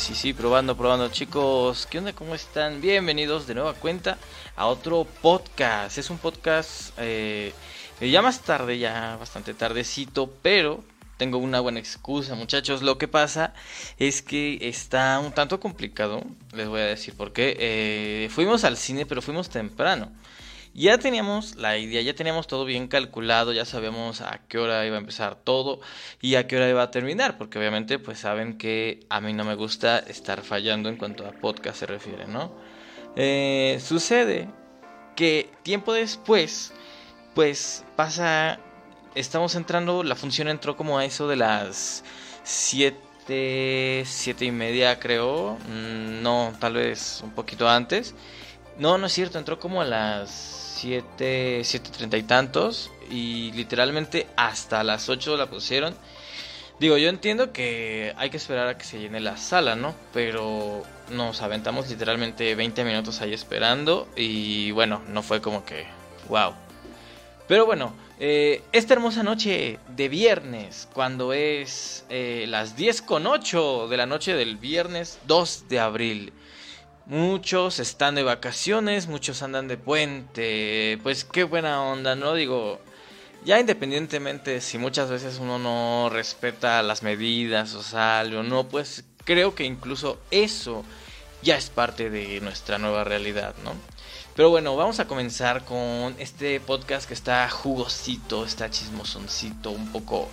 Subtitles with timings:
[0.00, 1.10] Sí, sí, probando, probando.
[1.10, 2.14] Chicos, ¿qué onda?
[2.14, 2.80] ¿Cómo están?
[2.80, 4.16] Bienvenidos de nueva cuenta
[4.56, 5.98] a otro podcast.
[5.98, 7.52] Es un podcast eh,
[8.00, 10.82] ya más tarde, ya bastante tardecito, pero
[11.18, 12.80] tengo una buena excusa, muchachos.
[12.80, 13.52] Lo que pasa
[13.98, 16.24] es que está un tanto complicado.
[16.54, 17.54] Les voy a decir por qué.
[17.60, 20.10] Eh, fuimos al cine, pero fuimos temprano
[20.74, 24.96] ya teníamos la idea, ya teníamos todo bien calculado, ya sabíamos a qué hora iba
[24.96, 25.80] a empezar todo
[26.20, 29.44] y a qué hora iba a terminar, porque obviamente pues saben que a mí no
[29.44, 32.52] me gusta estar fallando en cuanto a podcast se refiere, ¿no?
[33.16, 34.48] Eh, sucede
[35.16, 36.72] que tiempo después,
[37.34, 38.60] pues pasa,
[39.14, 42.04] estamos entrando, la función entró como a eso de las
[42.44, 48.14] 7, 7 y media creo, mm, no, tal vez un poquito antes.
[48.78, 54.82] No, no es cierto, entró como a las 7, 7.30 y tantos y literalmente hasta
[54.82, 55.94] las 8 la pusieron.
[56.78, 59.94] Digo, yo entiendo que hay que esperar a que se llene la sala, ¿no?
[60.14, 65.84] Pero nos aventamos literalmente 20 minutos ahí esperando y bueno, no fue como que,
[66.30, 66.54] wow.
[67.46, 73.88] Pero bueno, eh, esta hermosa noche de viernes, cuando es eh, las 10 con 8
[73.88, 76.32] de la noche del viernes 2 de abril.
[77.10, 80.96] Muchos están de vacaciones, muchos andan de puente.
[81.02, 82.34] Pues qué buena onda, ¿no?
[82.34, 82.78] Digo,
[83.44, 89.02] ya independientemente si muchas veces uno no respeta las medidas o sale o no, pues
[89.24, 90.84] creo que incluso eso
[91.42, 93.72] ya es parte de nuestra nueva realidad, ¿no?
[94.36, 100.28] Pero bueno, vamos a comenzar con este podcast que está jugosito, está chismosoncito, un poco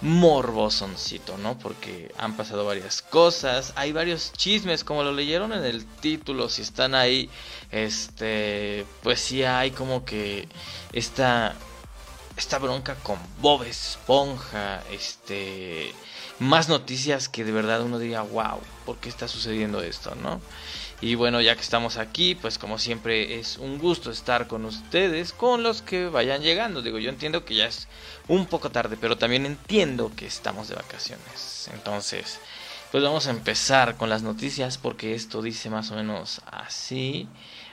[0.00, 1.58] morbosoncito, ¿no?
[1.58, 6.62] Porque han pasado varias cosas, hay varios chismes, como lo leyeron en el título, si
[6.62, 7.28] están ahí,
[7.70, 10.48] este, pues sí hay como que
[10.92, 11.54] esta,
[12.36, 15.92] esta bronca con Bob Esponja, este,
[16.38, 20.40] más noticias que de verdad uno diría, wow, ¿por qué está sucediendo esto, no?
[21.02, 25.32] Y bueno, ya que estamos aquí, pues como siempre es un gusto estar con ustedes,
[25.32, 26.82] con los que vayan llegando.
[26.82, 27.88] Digo, yo entiendo que ya es
[28.28, 31.70] un poco tarde, pero también entiendo que estamos de vacaciones.
[31.72, 32.38] Entonces,
[32.90, 37.28] pues vamos a empezar con las noticias porque esto dice más o menos así,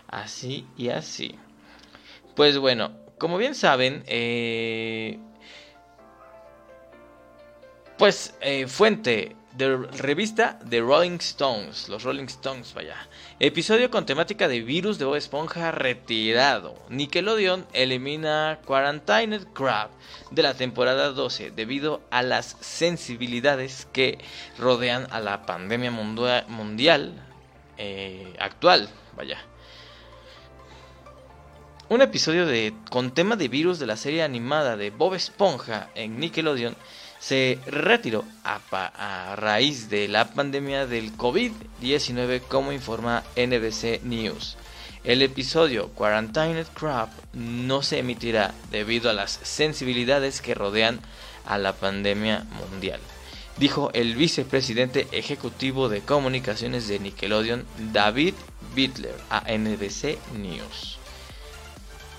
[0.07, 1.35] así y así.
[2.33, 5.19] Pues bueno, como bien saben, eh,
[7.97, 12.95] pues eh, fuente de revista The Rolling Stones, los Rolling Stones, vaya.
[13.39, 16.75] Episodio con temática de virus de Bob Esponja retirado.
[16.89, 19.89] Nickelodeon elimina Quarantined Crab
[20.29, 24.19] de la temporada 12 debido a las sensibilidades que
[24.59, 27.13] rodean a la pandemia mundial
[27.77, 29.39] eh, actual, vaya.
[31.89, 36.19] Un episodio de, con tema de virus de la serie animada de Bob Esponja en
[36.19, 36.75] Nickelodeon
[37.27, 44.55] se retiró a, raíz de la pandemia del COVID-19 como informa NBC News.
[45.03, 51.01] El episodio Quarantined Crab no se emitirá debido a las sensibilidades que rodean
[51.45, 53.01] a la pandemia mundial,
[53.57, 58.35] dijo el vicepresidente ejecutivo de comunicaciones de Nickelodeon David
[58.73, 60.96] Bittler a NBC News.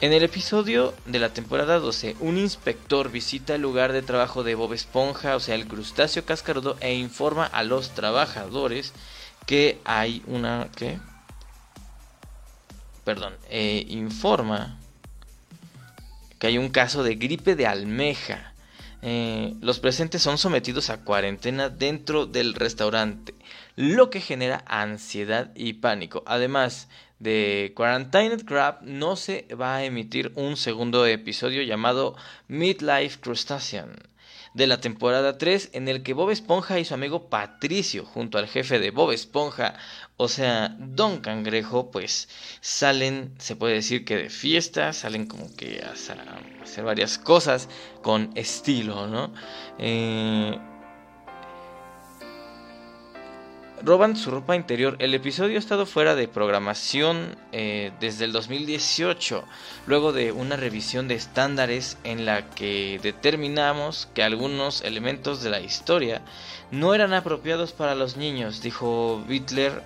[0.01, 4.55] En el episodio de la temporada 12, un inspector visita el lugar de trabajo de
[4.55, 8.93] Bob Esponja, o sea, el crustáceo cascarudo, e informa a los trabajadores
[9.45, 10.69] que hay una...
[10.77, 11.01] ¿Qué?
[13.03, 14.79] Perdón, eh, informa
[16.39, 18.53] que hay un caso de gripe de almeja.
[19.03, 23.35] Eh, los presentes son sometidos a cuarentena dentro del restaurante,
[23.75, 26.23] lo que genera ansiedad y pánico.
[26.25, 26.87] Además,
[27.19, 32.17] de Quarantined Crab no se va a emitir un segundo episodio llamado
[32.47, 33.97] Midlife Crustacean
[34.55, 38.49] de la temporada 3 en el que Bob Esponja y su amigo Patricio junto al
[38.49, 39.75] jefe de Bob Esponja,
[40.17, 42.29] o sea, Don Cangrejo, pues
[42.61, 47.69] salen, se puede decir que de fiesta, salen como que a hacer varias cosas
[48.03, 49.33] con estilo, ¿no?
[49.79, 50.59] Eh,
[53.83, 54.97] roban su ropa interior.
[54.99, 59.45] El episodio ha estado fuera de programación eh, desde el 2018,
[59.87, 65.61] luego de una revisión de estándares en la que determinamos que algunos elementos de la
[65.61, 66.23] historia
[66.71, 69.83] no eran apropiados para los niños, dijo Bitler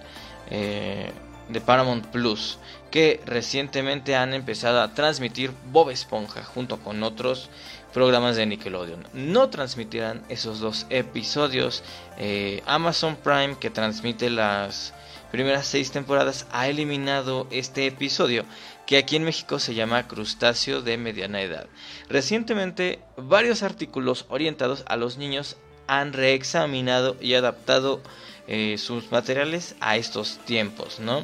[0.51, 1.13] eh,
[1.49, 2.59] de Paramount Plus,
[2.91, 7.51] que recientemente han empezado a transmitir Bob Esponja junto con otros
[7.93, 9.07] programas de Nickelodeon.
[9.13, 11.83] No transmitirán esos dos episodios.
[12.19, 14.95] Eh, Amazon Prime, que transmite las
[15.31, 18.45] primeras seis temporadas, ha eliminado este episodio,
[18.87, 21.67] que aquí en México se llama Crustáceo de Mediana Edad.
[22.09, 25.57] Recientemente, varios artículos orientados a los niños
[25.87, 28.01] han reexaminado y adaptado
[28.47, 31.23] eh, sus materiales a estos tiempos, ¿no?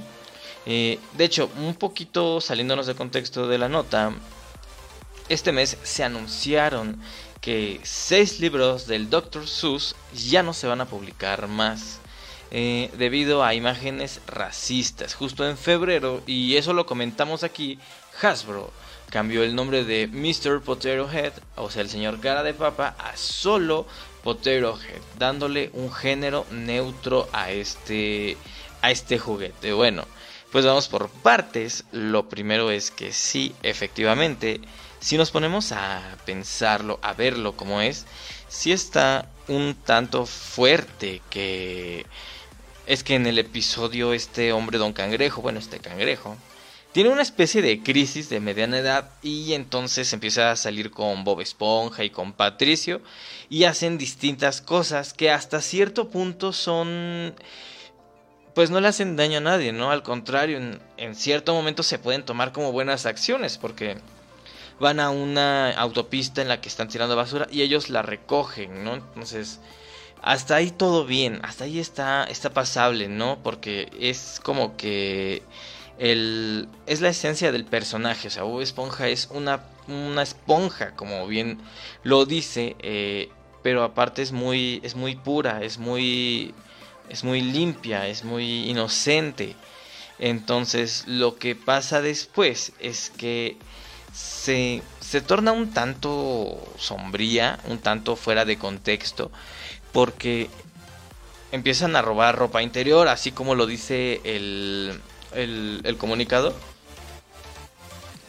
[0.67, 4.13] Eh, de hecho, un poquito saliéndonos de contexto de la nota,
[5.29, 7.01] este mes se anunciaron
[7.41, 9.47] que seis libros del Dr.
[9.47, 12.01] Seuss ya no se van a publicar más.
[12.51, 15.15] Eh, debido a imágenes racistas.
[15.15, 17.79] Justo en febrero, y eso lo comentamos aquí,
[18.23, 18.73] Hasbro
[19.11, 20.63] cambió el nombre de Mr.
[20.63, 23.87] Potato Head, o sea, el señor cara de papa, a solo
[24.23, 28.39] Potato Head, dándole un género neutro a este,
[28.81, 29.75] a este juguete.
[29.75, 30.05] Bueno,
[30.51, 31.85] pues vamos por partes.
[31.93, 34.61] Lo primero es que sí, efectivamente,
[35.01, 38.07] si nos ponemos a pensarlo, a verlo como es,
[38.49, 42.07] sí está un tanto fuerte que
[42.87, 46.37] es que en el episodio este hombre don cangrejo, bueno, este cangrejo,
[46.93, 51.43] tiene una especie de crisis de mediana edad y entonces empieza a salir con Bob
[51.43, 53.03] Esponja y con Patricio
[53.51, 57.35] y hacen distintas cosas que hasta cierto punto son
[58.55, 59.93] pues no le hacen daño a nadie, ¿no?
[59.93, 63.99] Al contrario, en, en cierto momento se pueden tomar como buenas acciones porque
[64.81, 68.95] van a una autopista en la que están tirando basura y ellos la recogen, ¿no?
[68.95, 69.61] Entonces
[70.23, 73.39] hasta ahí todo bien, hasta ahí está, está pasable, ¿no?
[73.43, 75.43] Porque es como que
[75.99, 81.27] el, es la esencia del personaje, o sea, Bob Esponja es una, una esponja, como
[81.27, 81.59] bien
[82.03, 83.31] lo dice, eh,
[83.63, 86.55] pero aparte es muy, es muy pura, es muy,
[87.09, 89.57] es muy limpia, es muy inocente.
[90.19, 93.57] Entonces lo que pasa después es que
[94.19, 99.31] se, se torna un tanto sombría, un tanto fuera de contexto
[99.93, 100.51] porque
[101.53, 105.01] empiezan a robar ropa interior, así como lo dice el,
[105.35, 106.55] el, comunicado.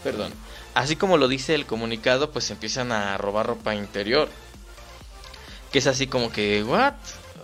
[0.03, 0.31] Perdón.
[0.75, 4.29] Así como lo dice el comunicado, pues empiezan a robar ropa interior.
[5.71, 6.93] Que es así como que, ¿what?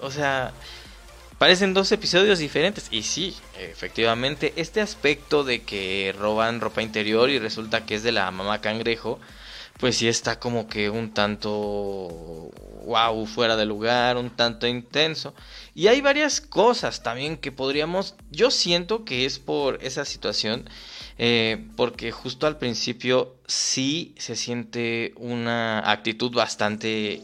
[0.01, 0.53] O sea,
[1.37, 2.87] parecen dos episodios diferentes.
[2.91, 8.11] Y sí, efectivamente, este aspecto de que roban ropa interior y resulta que es de
[8.11, 9.19] la mamá cangrejo,
[9.79, 12.51] pues sí está como que un tanto
[12.85, 15.33] wow, fuera de lugar, un tanto intenso.
[15.73, 20.69] Y hay varias cosas también que podríamos, yo siento que es por esa situación,
[21.17, 27.21] eh, porque justo al principio sí se siente una actitud bastante,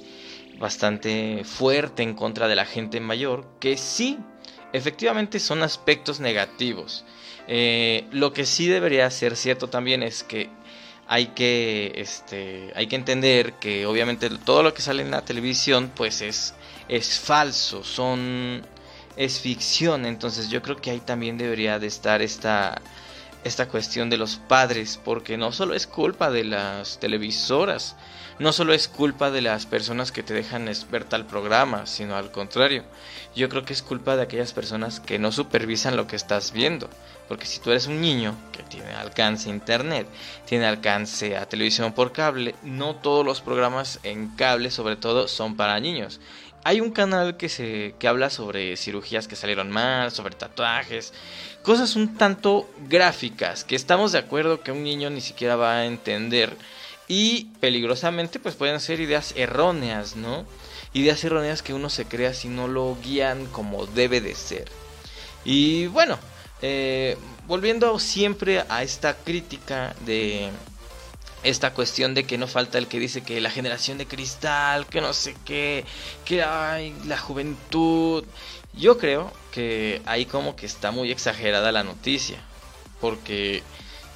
[0.62, 4.20] bastante fuerte en contra de la gente mayor, que sí,
[4.72, 7.04] efectivamente son aspectos negativos.
[7.48, 10.50] Eh, lo que sí debería ser cierto también es que
[11.08, 15.92] hay que, este, hay que entender que obviamente todo lo que sale en la televisión
[15.94, 16.54] pues es,
[16.88, 18.62] es falso, son,
[19.18, 22.82] es ficción, entonces yo creo que ahí también debería de estar esta,
[23.44, 27.98] esta cuestión de los padres, porque no solo es culpa de las televisoras,
[28.42, 32.32] no solo es culpa de las personas que te dejan ver tal programa, sino al
[32.32, 32.84] contrario,
[33.36, 36.90] yo creo que es culpa de aquellas personas que no supervisan lo que estás viendo.
[37.28, 40.08] Porque si tú eres un niño que tiene alcance a internet,
[40.48, 45.56] tiene alcance a televisión por cable, no todos los programas en cable sobre todo son
[45.56, 46.20] para niños.
[46.64, 51.14] Hay un canal que se que habla sobre cirugías que salieron mal, sobre tatuajes,
[51.62, 55.86] cosas un tanto gráficas que estamos de acuerdo que un niño ni siquiera va a
[55.86, 56.58] entender
[57.12, 60.46] y peligrosamente pues pueden ser ideas erróneas, ¿no?
[60.94, 64.72] Ideas erróneas que uno se crea si no lo guían como debe de ser.
[65.44, 66.18] Y bueno,
[66.62, 70.52] eh, volviendo siempre a esta crítica de
[71.44, 75.02] esta cuestión de que no falta el que dice que la generación de cristal, que
[75.02, 75.84] no sé qué,
[76.24, 78.24] que hay la juventud.
[78.72, 82.38] Yo creo que ahí como que está muy exagerada la noticia,
[83.02, 83.64] porque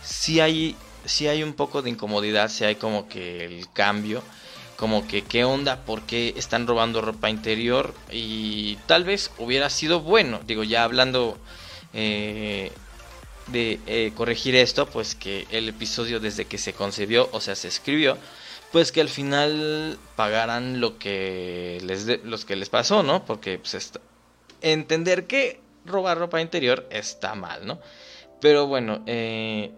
[0.01, 4.23] si hay, si hay un poco de incomodidad, si hay como que el cambio,
[4.75, 10.01] como que qué onda, por qué están robando ropa interior y tal vez hubiera sido
[10.01, 11.37] bueno, digo ya hablando
[11.93, 12.71] eh,
[13.47, 17.67] de eh, corregir esto, pues que el episodio desde que se concebió, o sea, se
[17.67, 18.17] escribió,
[18.71, 23.23] pues que al final pagaran lo que les los que les pasó, ¿no?
[23.23, 23.91] Porque pues,
[24.61, 27.79] entender que robar ropa interior está mal, ¿no?
[28.41, 29.71] Pero bueno, eh,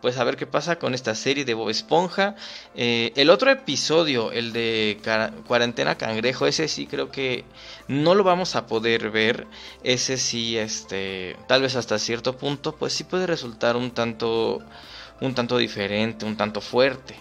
[0.00, 2.36] pues a ver qué pasa con esta serie de Bob Esponja.
[2.74, 5.00] Eh, el otro episodio, el de
[5.46, 7.44] Cuarentena Cangrejo, ese sí creo que
[7.88, 9.46] no lo vamos a poder ver.
[9.82, 14.60] Ese sí, este, tal vez hasta cierto punto, pues sí puede resultar un tanto,
[15.20, 17.16] un tanto diferente, un tanto fuerte.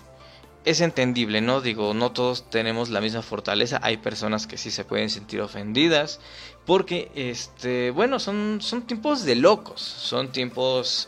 [0.65, 1.61] Es entendible, ¿no?
[1.61, 3.79] Digo, no todos tenemos la misma fortaleza.
[3.81, 6.19] Hay personas que sí se pueden sentir ofendidas.
[6.65, 9.79] Porque, este, bueno, son, son tiempos de locos.
[9.79, 11.07] Son tiempos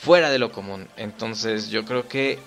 [0.00, 0.88] fuera de lo común.
[0.96, 2.38] Entonces yo creo que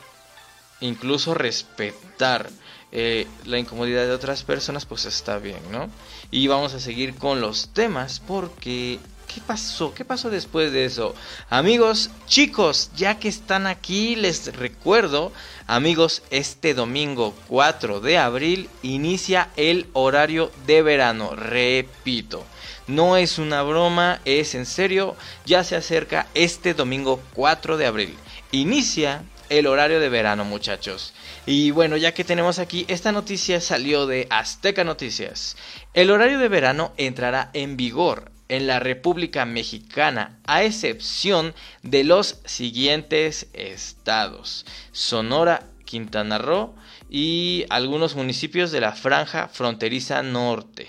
[0.79, 2.49] incluso respetar
[2.91, 5.89] eh, la incomodidad de otras personas, pues está bien, ¿no?
[6.29, 8.99] Y vamos a seguir con los temas porque...
[9.33, 9.93] ¿Qué pasó?
[9.93, 11.15] ¿Qué pasó después de eso?
[11.49, 15.31] Amigos, chicos, ya que están aquí, les recuerdo,
[15.67, 21.33] amigos, este domingo 4 de abril inicia el horario de verano.
[21.33, 22.43] Repito,
[22.87, 28.15] no es una broma, es en serio, ya se acerca este domingo 4 de abril.
[28.51, 31.13] Inicia el horario de verano, muchachos.
[31.45, 35.57] Y bueno, ya que tenemos aquí, esta noticia salió de Azteca Noticias.
[35.93, 42.39] El horario de verano entrará en vigor en la República Mexicana, a excepción de los
[42.45, 46.73] siguientes estados: Sonora, Quintana Roo
[47.09, 50.87] y algunos municipios de la franja fronteriza norte.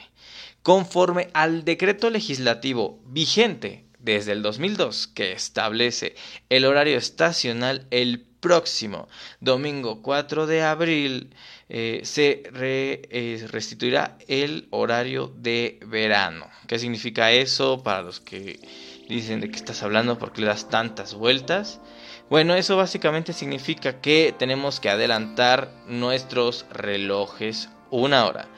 [0.62, 6.14] Conforme al decreto legislativo vigente desde el 2002 que establece
[6.48, 9.08] el horario estacional el próximo
[9.40, 11.34] domingo 4 de abril
[11.68, 16.48] eh, se eh, restituirá el horario de verano.
[16.66, 18.60] ¿Qué significa eso para los que
[19.08, 21.80] dicen de qué estás hablando porque le das tantas vueltas?
[22.28, 28.48] Bueno, eso básicamente significa que tenemos que adelantar nuestros relojes una hora.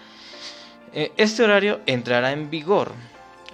[0.95, 2.93] Eh, este horario entrará en vigor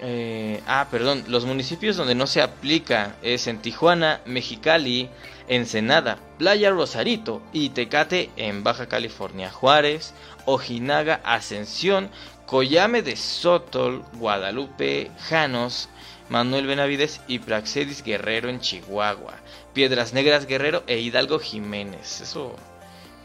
[0.03, 5.09] eh, ah, perdón, los municipios donde no se aplica es en Tijuana, Mexicali,
[5.47, 12.09] Ensenada, Playa Rosarito y Tecate en Baja California, Juárez, Ojinaga, Ascensión,
[12.47, 15.87] Coyame de Sotol, Guadalupe, Janos,
[16.29, 19.35] Manuel Benavides y Praxedis Guerrero en Chihuahua,
[19.73, 22.21] Piedras Negras Guerrero e Hidalgo Jiménez.
[22.21, 22.55] Eso,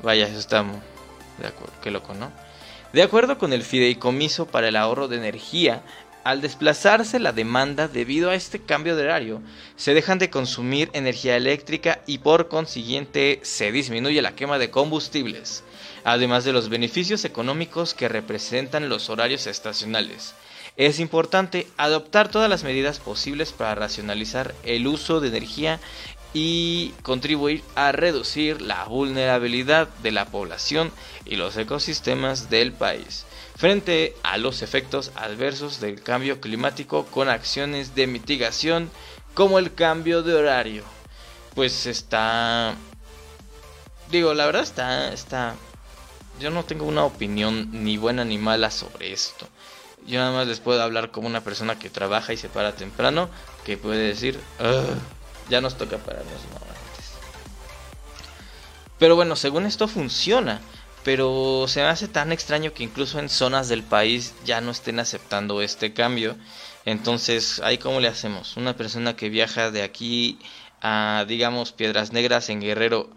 [0.03, 0.63] vaya, eso está
[1.39, 2.31] de acuerdo, qué loco, ¿no?
[2.97, 5.83] De acuerdo con el Fideicomiso para el Ahorro de Energía,
[6.25, 9.43] al desplazarse la demanda debido a este cambio de horario,
[9.77, 15.63] se dejan de consumir energía eléctrica y por consiguiente se disminuye la quema de combustibles,
[16.05, 20.35] además de los beneficios económicos que representan los horarios estacionales.
[20.79, 25.81] Es importante adoptar todas las medidas posibles para racionalizar el uso de energía
[26.39, 30.93] y contribuir a reducir la vulnerabilidad de la población
[31.25, 33.25] y los ecosistemas del país
[33.57, 38.91] frente a los efectos adversos del cambio climático con acciones de mitigación
[39.33, 40.85] como el cambio de horario.
[41.55, 42.75] Pues está...
[44.11, 45.15] Digo, la verdad está...
[45.15, 45.55] está
[46.39, 49.49] yo no tengo una opinión ni buena ni mala sobre esto.
[50.07, 53.31] Yo nada más les puedo hablar como una persona que trabaja y se para temprano,
[53.65, 54.39] que puede decir,
[55.49, 57.13] ya nos toca pararnos antes.
[58.99, 60.61] Pero bueno, según esto funciona
[61.07, 64.99] pero se me hace tan extraño que incluso en zonas del país ya no estén
[64.99, 66.37] aceptando este cambio.
[66.85, 68.57] Entonces, ahí cómo le hacemos?
[68.57, 70.41] Una persona que viaja de aquí
[70.83, 73.09] a, digamos, Piedras Negras en Guerrero,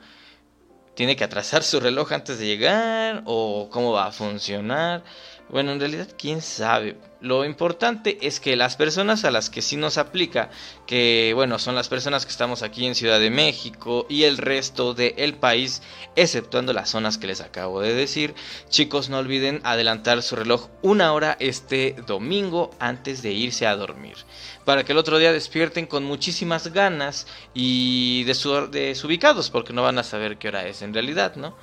[0.95, 3.23] ¿tiene que atrasar su reloj antes de llegar?
[3.25, 5.03] ¿O cómo va a funcionar?
[5.49, 6.95] Bueno, en realidad, quién sabe.
[7.21, 10.51] Lo importante es que las personas a las que sí nos aplica,
[10.85, 14.93] que bueno, son las personas que estamos aquí en Ciudad de México y el resto
[14.93, 15.81] del país,
[16.15, 18.35] exceptuando las zonas que les acabo de decir,
[18.69, 24.17] chicos, no olviden adelantar su reloj una hora este domingo antes de irse a dormir,
[24.65, 27.25] para que el otro día despierten con muchísimas ganas
[27.55, 31.57] y desubicados, porque no van a saber qué hora es en realidad, ¿no?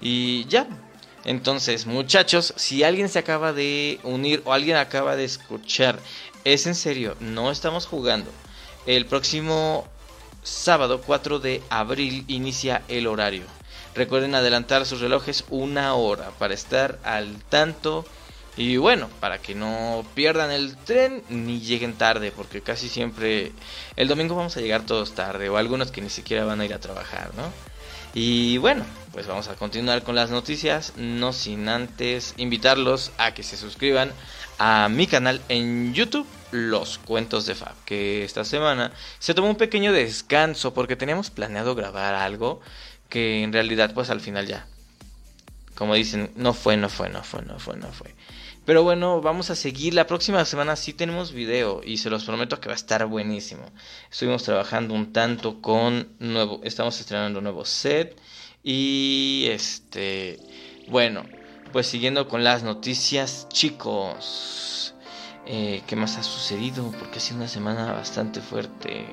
[0.00, 0.68] Y ya,
[1.24, 5.98] entonces, muchachos, si alguien se acaba de unir o alguien acaba de escuchar,
[6.44, 8.30] es en serio, no estamos jugando.
[8.86, 9.86] El próximo
[10.42, 13.44] sábado 4 de abril inicia el horario.
[13.94, 18.06] Recuerden adelantar sus relojes una hora para estar al tanto.
[18.56, 23.52] Y bueno, para que no pierdan el tren ni lleguen tarde, porque casi siempre
[23.96, 26.74] el domingo vamos a llegar todos tarde, o algunos que ni siquiera van a ir
[26.74, 27.52] a trabajar, ¿no?
[28.12, 33.42] Y bueno, pues vamos a continuar con las noticias, no sin antes invitarlos a que
[33.42, 34.12] se suscriban
[34.58, 39.56] a mi canal en YouTube, Los Cuentos de Fab, que esta semana se tomó un
[39.56, 42.60] pequeño descanso porque teníamos planeado grabar algo
[43.08, 44.66] que en realidad pues al final ya,
[45.74, 48.14] como dicen, no fue, no fue, no fue, no fue, no fue.
[48.66, 49.94] Pero bueno, vamos a seguir.
[49.94, 53.62] La próxima semana sí tenemos video y se los prometo que va a estar buenísimo.
[54.10, 58.16] Estuvimos trabajando un tanto con nuevo, estamos estrenando nuevo set
[58.62, 60.38] y este,
[60.88, 61.24] bueno,
[61.72, 64.94] pues siguiendo con las noticias, chicos.
[65.46, 66.92] Eh, ¿Qué más ha sucedido?
[66.98, 69.06] Porque ha sido una semana bastante fuerte.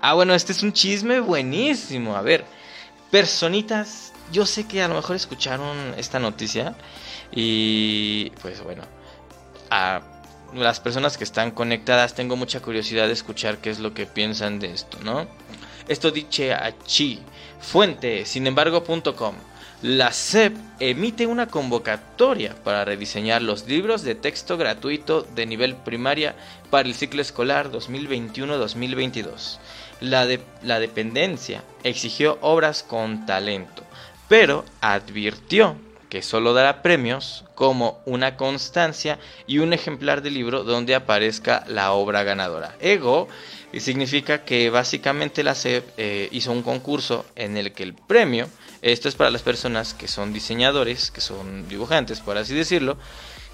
[0.00, 2.16] Ah, bueno, este es un chisme buenísimo.
[2.16, 2.44] A ver,
[3.10, 6.74] personitas, yo sé que a lo mejor escucharon esta noticia
[7.30, 8.82] y pues bueno,
[9.70, 10.00] a
[10.54, 14.58] las personas que están conectadas tengo mucha curiosidad de escuchar qué es lo que piensan
[14.58, 15.28] de esto, ¿no?
[15.88, 17.20] Esto dice Chi,
[17.60, 19.34] fuente, sin embargo.com.
[19.82, 26.36] la SEP emite una convocatoria para rediseñar los libros de texto gratuito de nivel primaria
[26.70, 29.58] para el ciclo escolar 2021-2022.
[30.00, 30.28] La,
[30.62, 33.82] la dependencia exigió obras con talento,
[34.28, 35.76] pero advirtió
[36.12, 41.92] que solo dará premios como una constancia y un ejemplar de libro donde aparezca la
[41.92, 42.76] obra ganadora.
[42.80, 43.28] Ego
[43.78, 48.50] significa que básicamente la SEP eh, hizo un concurso en el que el premio
[48.82, 52.98] esto es para las personas que son diseñadores, que son dibujantes, por así decirlo,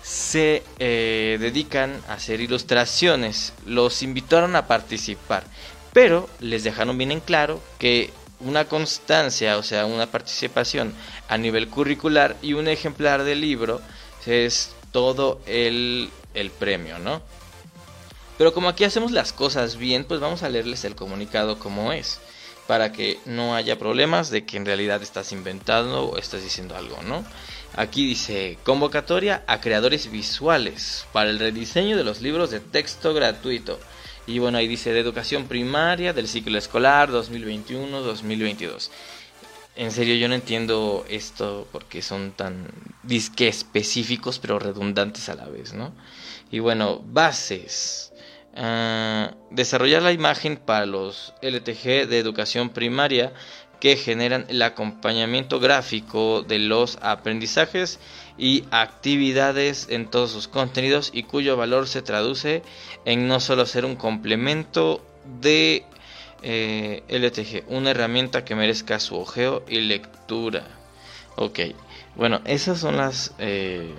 [0.02, 3.52] se eh, dedican a hacer ilustraciones.
[3.66, 5.44] Los invitaron a participar,
[5.92, 10.94] pero les dejaron bien en claro que una constancia, o sea, una participación
[11.28, 13.80] a nivel curricular y un ejemplar del libro
[14.26, 17.22] es todo el, el premio, ¿no?
[18.36, 22.20] Pero como aquí hacemos las cosas bien, pues vamos a leerles el comunicado como es
[22.68, 27.02] para que no haya problemas de que en realidad estás inventando o estás diciendo algo,
[27.02, 27.24] ¿no?
[27.74, 33.80] Aquí dice convocatoria a creadores visuales para el rediseño de los libros de texto gratuito.
[34.28, 38.90] Y bueno, ahí dice de educación primaria del ciclo escolar 2021-2022.
[39.74, 42.68] En serio, yo no entiendo esto porque son tan
[43.02, 45.94] disque específicos pero redundantes a la vez, ¿no?
[46.50, 48.12] Y bueno, bases.
[48.54, 53.32] Ah, desarrollar la imagen para los LTG de educación primaria
[53.80, 57.98] que generan el acompañamiento gráfico de los aprendizajes
[58.36, 62.62] y actividades en todos sus contenidos y cuyo valor se traduce
[63.04, 65.04] en no solo ser un complemento
[65.40, 65.84] de
[66.42, 70.64] eh, LTG, una herramienta que merezca su ojeo y lectura.
[71.36, 71.60] Ok,
[72.16, 73.34] bueno, esas son las...
[73.38, 73.94] Eh,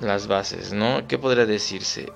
[0.00, 1.06] las bases, ¿no?
[1.08, 2.12] ¿Qué podría decirse?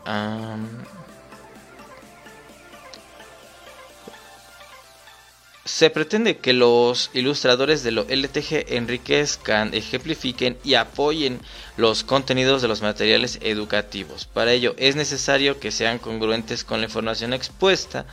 [5.65, 11.41] Se pretende que los ilustradores de lo LTG enriquezcan, ejemplifiquen y apoyen
[11.77, 14.27] los contenidos de los materiales educativos.
[14.27, 18.07] Para ello es necesario que sean congruentes con la información expuesta,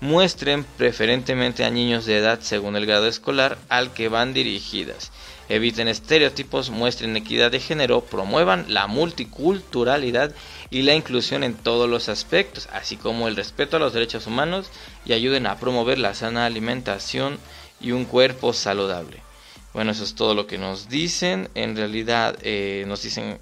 [0.00, 5.12] muestren preferentemente a niños de edad según el grado escolar al que van dirigidas
[5.48, 10.34] eviten estereotipos, muestren equidad de género, promuevan la multiculturalidad y
[10.70, 14.70] la inclusión en todos los aspectos, así como el respeto a los derechos humanos
[15.04, 17.38] y ayuden a promover la sana alimentación
[17.80, 19.22] y un cuerpo saludable.
[19.72, 21.50] Bueno, eso es todo lo que nos dicen.
[21.54, 23.38] En realidad eh, nos dicen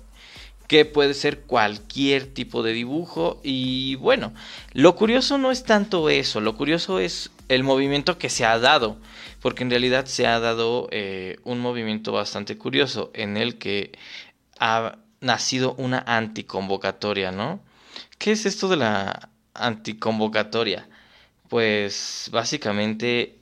[0.66, 4.32] que puede ser cualquier tipo de dibujo y bueno,
[4.72, 8.96] lo curioso no es tanto eso, lo curioso es el movimiento que se ha dado
[9.40, 13.92] porque en realidad se ha dado eh, un movimiento bastante curioso en el que
[14.58, 17.60] ha nacido una anticonvocatoria, ¿no?
[18.18, 20.86] ¿Qué es esto de la anticonvocatoria?
[21.48, 23.38] Pues básicamente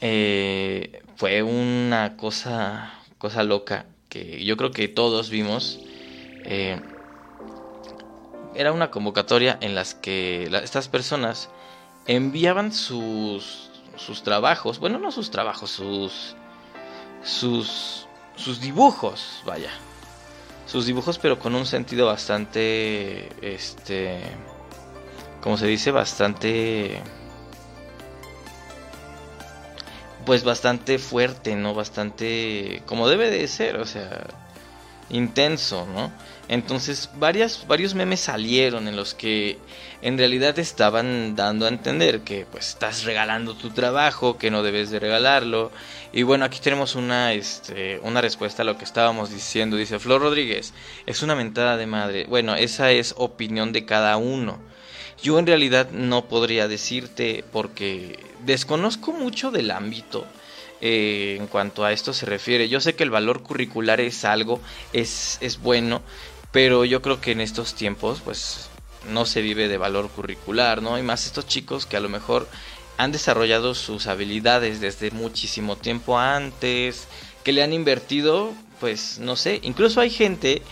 [0.00, 5.80] eh, fue una cosa, cosa loca que yo creo que todos vimos.
[6.44, 6.80] Eh,
[8.54, 11.48] era una convocatoria en las que estas personas
[12.06, 16.36] enviaban sus sus trabajos, bueno, no sus trabajos, sus
[17.22, 19.70] sus sus dibujos, vaya.
[20.68, 24.20] Sus dibujos pero con un sentido bastante este
[25.40, 27.00] como se dice, bastante
[30.26, 31.72] pues bastante fuerte, ¿no?
[31.72, 34.26] Bastante como debe de ser, o sea,
[35.08, 36.12] intenso, ¿no?
[36.48, 39.58] Entonces varias, varios memes salieron en los que
[40.02, 44.90] en realidad estaban dando a entender que pues estás regalando tu trabajo, que no debes
[44.90, 45.70] de regalarlo.
[46.12, 49.76] Y bueno, aquí tenemos una, este, una respuesta a lo que estábamos diciendo.
[49.76, 50.72] Dice Flor Rodríguez,
[51.06, 52.24] es una mentada de madre.
[52.28, 54.58] Bueno, esa es opinión de cada uno.
[55.22, 60.26] Yo en realidad no podría decirte porque desconozco mucho del ámbito
[60.80, 62.68] eh, en cuanto a esto se refiere.
[62.68, 64.60] Yo sé que el valor curricular es algo,
[64.92, 66.02] es, es bueno,
[66.52, 68.68] pero yo creo que en estos tiempos, pues,
[69.10, 70.98] no se vive de valor curricular, ¿no?
[70.98, 72.48] Y más estos chicos que a lo mejor
[72.98, 77.06] han desarrollado sus habilidades desde muchísimo tiempo antes,
[77.44, 80.62] que le han invertido, pues, no sé, incluso hay gente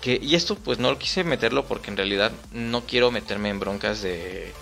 [0.00, 4.02] que, y esto pues no quise meterlo porque en realidad no quiero meterme en broncas
[4.02, 4.52] de,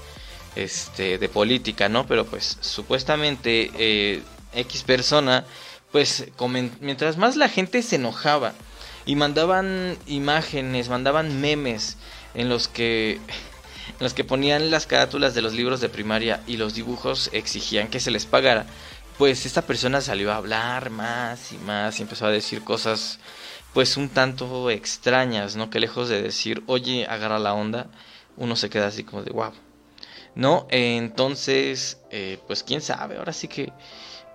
[0.54, 2.06] este, de política, ¿no?
[2.06, 4.22] Pero pues supuestamente eh,
[4.54, 5.44] X persona,
[5.90, 6.26] pues,
[6.80, 8.54] mientras más la gente se enojaba,
[9.04, 11.96] y mandaban imágenes, mandaban memes
[12.34, 13.18] en los que
[13.88, 17.88] en los que ponían las carátulas de los libros de primaria y los dibujos exigían
[17.88, 18.66] que se les pagara.
[19.18, 23.18] Pues esta persona salió a hablar más y más y empezó a decir cosas
[23.72, 25.70] pues un tanto extrañas, ¿no?
[25.70, 27.88] Que lejos de decir, "Oye, agarra la onda",
[28.36, 29.52] uno se queda así como de, "Wow."
[30.34, 30.66] ¿No?
[30.70, 33.72] Entonces, eh, pues quién sabe, ahora sí que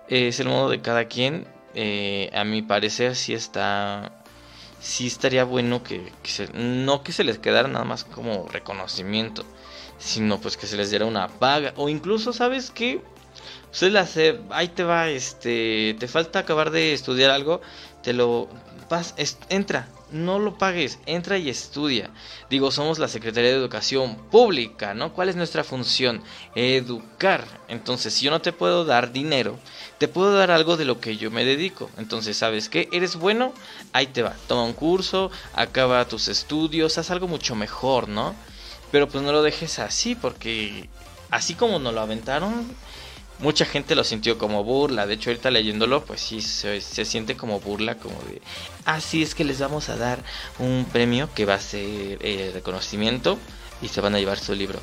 [0.08, 1.46] es el modo de cada quien.
[1.74, 4.17] Eh, a mi parecer sí está
[4.80, 6.12] sí estaría bueno que,
[6.54, 9.44] no que se les quedara nada más como reconocimiento,
[9.98, 13.00] sino pues que se les diera una paga o incluso, ¿sabes qué?
[13.72, 17.60] Usted la hace, ahí te va, este, te falta acabar de estudiar algo,
[18.02, 18.48] te lo
[18.88, 19.14] vas,
[19.48, 22.10] entra, no lo pagues, entra y estudia.
[22.50, 25.12] Digo, somos la Secretaría de Educación Pública, ¿no?
[25.12, 26.22] ¿Cuál es nuestra función?
[26.54, 27.44] Educar.
[27.68, 29.58] Entonces, si yo no te puedo dar dinero,
[29.98, 31.90] te puedo dar algo de lo que yo me dedico.
[31.98, 32.88] Entonces, ¿sabes qué?
[32.92, 33.52] ¿Eres bueno?
[33.92, 34.34] Ahí te va.
[34.46, 38.34] Toma un curso, acaba tus estudios, haz algo mucho mejor, ¿no?
[38.90, 40.88] Pero pues no lo dejes así, porque
[41.30, 42.66] así como nos lo aventaron,
[43.38, 45.06] mucha gente lo sintió como burla.
[45.06, 48.42] De hecho, ahorita leyéndolo, pues sí, se, siente como burla, como de,
[48.84, 50.22] ah, es que les vamos a dar
[50.58, 53.38] un premio que va a ser eh, reconocimiento
[53.80, 54.80] y se van a llevar su libro.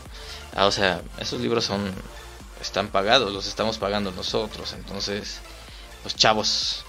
[0.55, 1.93] Ah, o sea, esos libros son,
[2.61, 4.73] están pagados, los estamos pagando nosotros.
[4.73, 5.39] Entonces,
[6.03, 6.85] los chavos,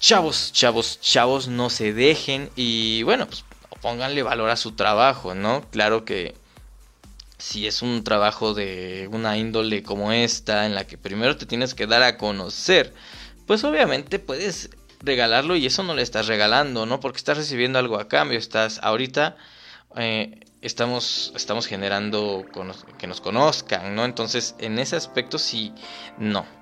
[0.00, 3.44] chavos, chavos, chavos, no se dejen y bueno, pues
[3.80, 5.64] pónganle valor a su trabajo, ¿no?
[5.70, 6.34] Claro que
[7.40, 11.74] si es un trabajo de una índole como esta, en la que primero te tienes
[11.74, 12.94] que dar a conocer,
[13.46, 17.00] pues obviamente puedes regalarlo y eso no le estás regalando, ¿no?
[17.00, 19.36] Porque estás recibiendo algo a cambio, estás ahorita
[19.96, 22.44] eh, estamos estamos generando
[22.98, 24.04] que nos conozcan, ¿no?
[24.04, 25.72] Entonces, en ese aspecto sí
[26.18, 26.59] no.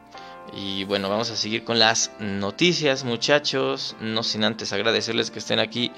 [0.55, 3.97] Y bueno, vamos a seguir con las noticias, muchachos.
[4.01, 5.93] No sin antes agradecerles que estén aquí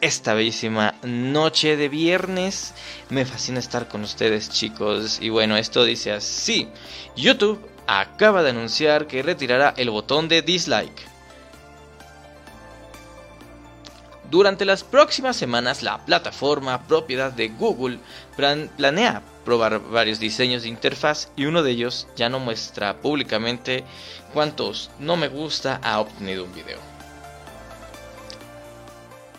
[0.00, 2.74] esta bellísima noche de viernes.
[3.10, 5.18] Me fascina estar con ustedes, chicos.
[5.20, 6.68] Y bueno, esto dice así:
[7.16, 11.16] YouTube acaba de anunciar que retirará el botón de dislike.
[14.30, 17.98] Durante las próximas semanas, la plataforma propiedad de Google
[18.76, 23.84] planea probar varios diseños de interfaz y uno de ellos ya no muestra públicamente
[24.34, 26.78] cuántos no me gusta ha obtenido un video.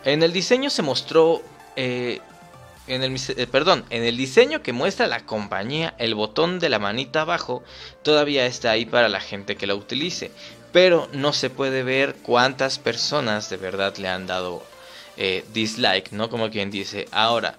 [0.06, 1.44] En el diseño se mostró
[1.76, 2.22] eh,
[2.88, 6.80] en el, eh, perdón, en el diseño que muestra la compañía, el botón de la
[6.80, 7.62] manita abajo
[8.02, 10.32] todavía está ahí para la gente que la utilice,
[10.72, 14.64] pero no se puede ver cuántas personas de verdad le han dado
[15.18, 16.30] eh, dislike, ¿no?
[16.30, 17.58] Como quien dice, ahora,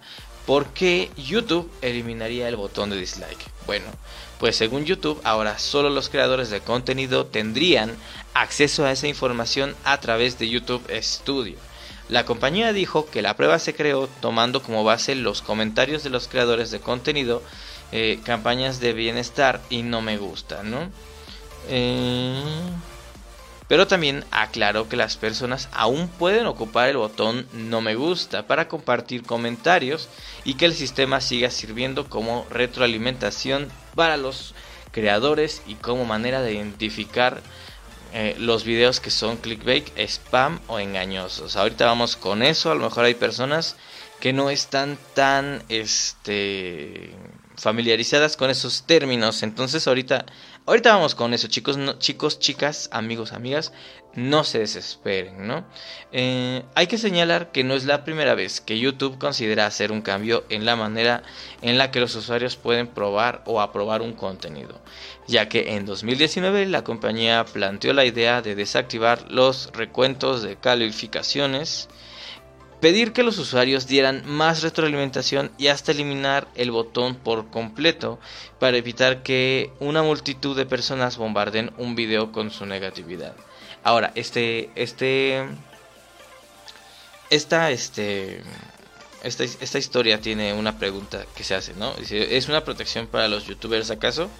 [0.49, 3.51] ¿por qué YouTube eliminaría el botón de dislike?
[3.67, 3.85] Bueno,
[4.41, 7.95] pues según YouTube, ahora solo los creadores de contenido tendrían
[8.33, 11.59] acceso a esa información a través de YouTube Studio.
[12.09, 16.29] La compañía dijo que la prueba se creó tomando como base los comentarios de los
[16.29, 17.43] creadores de contenido,
[17.93, 20.91] eh, campañas de bienestar y no me gusta, ¿no?
[21.69, 22.43] Eh,
[23.69, 28.67] pero también aclaró que las personas aún pueden ocupar el botón no me gusta para
[28.67, 30.09] compartir comentarios
[30.45, 34.55] y que el sistema siga sirviendo como retroalimentación para los
[34.91, 37.43] creadores y como manera de identificar
[38.15, 41.57] eh, los videos que son clickbait, spam o engañosos.
[41.57, 43.77] Ahorita vamos con eso, a lo mejor hay personas
[44.19, 47.15] que no están tan este
[47.57, 49.43] familiarizadas con esos términos.
[49.43, 50.25] Entonces ahorita,
[50.69, 53.73] ahorita vamos con eso, chicos, chicos, chicas, amigos, amigas,
[54.15, 55.65] no se desesperen, ¿no?
[56.13, 60.03] Eh, hay que señalar que no es la primera vez que YouTube considera hacer un
[60.03, 61.23] cambio en la manera
[61.63, 64.79] en la que los usuarios pueden probar o aprobar un contenido,
[65.27, 71.89] ya que en 2019 la compañía planteó la idea de desactivar los recuentos de calificaciones
[72.81, 78.19] pedir que los usuarios dieran más retroalimentación y hasta eliminar el botón por completo
[78.59, 83.35] para evitar que una multitud de personas bombarden un video con su negatividad.
[83.83, 85.45] Ahora, este, este,
[87.31, 88.43] esta, este,
[89.23, 91.95] esta, esta historia tiene una pregunta que se hace, ¿no?
[92.11, 94.31] ¿Es una protección para los youtubers acaso?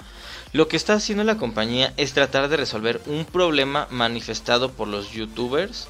[0.53, 5.11] Lo que está haciendo la compañía es tratar de resolver un problema manifestado por los
[5.11, 5.89] youtubers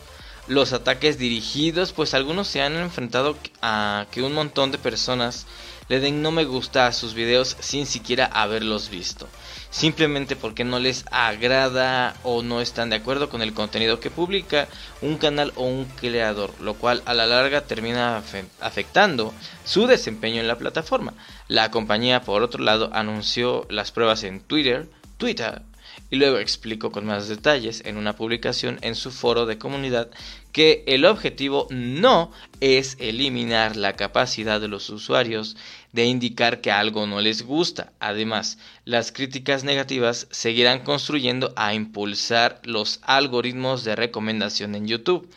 [0.49, 5.47] los ataques dirigidos, pues algunos se han enfrentado a que un montón de personas
[5.89, 9.29] le den no me gusta a sus videos sin siquiera haberlos visto.
[9.71, 14.69] Simplemente porque no les agrada o no están de acuerdo con el contenido que publica
[15.03, 18.23] un canal o un creador, lo cual a la larga termina
[18.61, 19.35] afectando
[19.65, 21.15] su desempeño en la plataforma.
[21.49, 25.63] La compañía, por otro lado, anunció las pruebas en Twitter, Twitter
[26.11, 30.11] y luego explicó con más detalles en una publicación en su foro de comunidad
[30.53, 35.57] que el objetivo no es eliminar la capacidad de los usuarios
[35.93, 37.93] de indicar que algo no les gusta.
[38.01, 45.29] Además, las críticas negativas seguirán construyendo a impulsar los algoritmos de recomendación en YouTube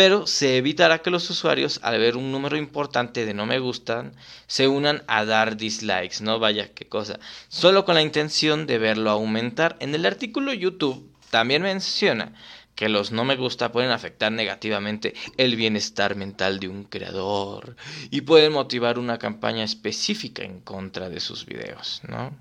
[0.00, 4.14] pero se evitará que los usuarios al ver un número importante de no me gustan
[4.46, 9.10] se unan a dar dislikes, no vaya qué cosa, solo con la intención de verlo
[9.10, 9.76] aumentar.
[9.78, 12.32] En el artículo YouTube También menciona
[12.74, 17.76] que los no me gusta pueden afectar negativamente el bienestar mental de un creador
[18.10, 22.34] y pueden motivar una campaña específica en contra de sus videos, ¿no?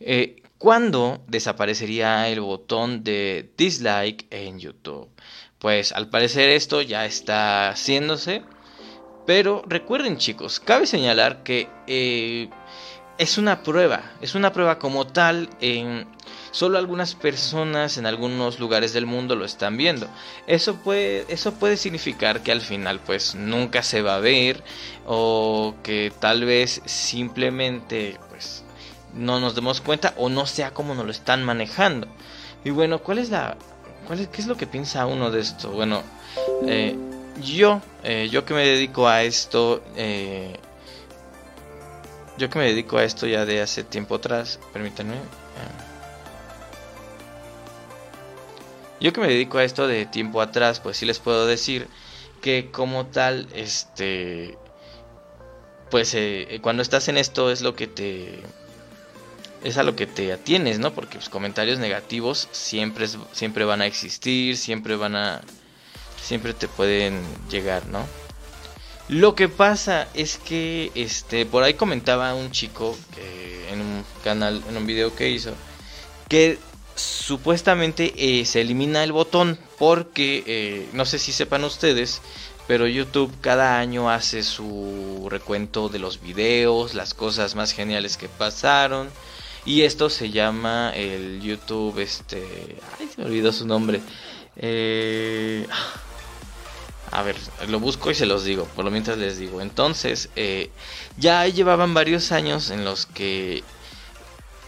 [0.00, 5.10] Eh, ¿Cuándo desaparecería el botón de dislike en YouTube?
[5.58, 8.42] Pues al parecer esto ya está haciéndose.
[9.26, 12.48] Pero recuerden chicos, cabe señalar que eh,
[13.18, 15.50] es una prueba, es una prueba como tal.
[16.50, 20.08] Solo algunas personas en algunos lugares del mundo lo están viendo.
[20.46, 24.64] Eso puede, eso puede significar que al final pues nunca se va a ver
[25.06, 28.64] o que tal vez simplemente pues
[29.12, 32.08] no nos demos cuenta o no sea como nos lo están manejando.
[32.64, 33.58] Y bueno, ¿cuál es la
[34.08, 35.70] ¿Qué es lo que piensa uno de esto?
[35.70, 36.02] Bueno,
[36.66, 36.96] eh,
[37.42, 40.56] yo, eh, yo que me dedico a esto, eh,
[42.38, 45.16] yo que me dedico a esto ya de hace tiempo atrás, permítanme.
[48.98, 51.86] Yo que me dedico a esto de tiempo atrás, pues sí les puedo decir
[52.40, 54.56] que como tal, este,
[55.90, 56.16] pues
[56.62, 58.42] cuando estás en esto es lo que te
[59.64, 60.92] es a lo que te atienes, ¿no?
[60.92, 65.42] Porque los comentarios negativos siempre, siempre van a existir, siempre van a...
[66.22, 68.04] siempre te pueden llegar, ¿no?
[69.08, 74.62] Lo que pasa es que, este, por ahí comentaba un chico que en un canal,
[74.68, 75.52] en un video que hizo,
[76.28, 76.58] que
[76.94, 82.20] supuestamente eh, se elimina el botón porque, eh, no sé si sepan ustedes,
[82.66, 88.28] pero YouTube cada año hace su recuento de los videos, las cosas más geniales que
[88.28, 89.08] pasaron
[89.64, 92.76] y esto se llama el YouTube, este...
[92.98, 94.00] Ay, se me olvidó su nombre.
[94.56, 95.66] Eh,
[97.10, 97.36] a ver,
[97.68, 99.60] lo busco y se los digo, por lo mientras les digo.
[99.60, 100.70] Entonces, eh,
[101.16, 103.62] ya llevaban varios años en los que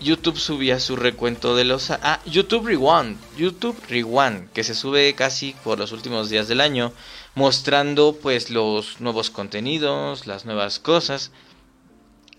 [0.00, 1.90] YouTube subía su recuento de los...
[1.90, 6.92] Ah, YouTube Rewind, YouTube Rewind, que se sube casi por los últimos días del año,
[7.34, 11.30] mostrando pues los nuevos contenidos, las nuevas cosas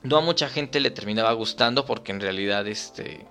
[0.04, 3.26] no a mucha gente le terminaba gustando porque en realidad este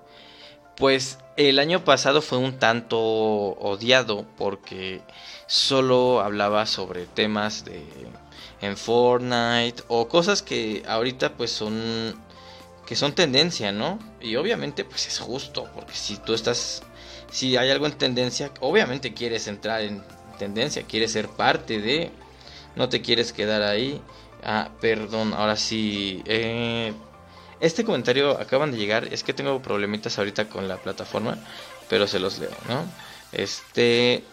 [0.76, 5.02] pues el año pasado fue un tanto odiado porque
[5.46, 7.84] solo hablaba sobre temas de
[8.60, 12.14] en Fortnite o cosas que ahorita pues son
[12.86, 13.98] que son tendencia, ¿no?
[14.20, 16.82] Y obviamente pues es justo porque si tú estás
[17.30, 20.02] si hay algo en tendencia, obviamente quieres entrar en
[20.38, 22.10] tendencia, quieres ser parte de
[22.74, 24.00] no te quieres quedar ahí
[24.44, 26.22] Ah, perdón, ahora sí.
[26.26, 26.92] Eh,
[27.60, 29.08] este comentario acaban de llegar.
[29.12, 31.38] Es que tengo problemitas ahorita con la plataforma,
[31.88, 32.84] pero se los leo, ¿no?
[33.32, 34.24] Este,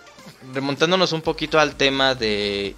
[0.53, 2.75] remontándonos un poquito al tema de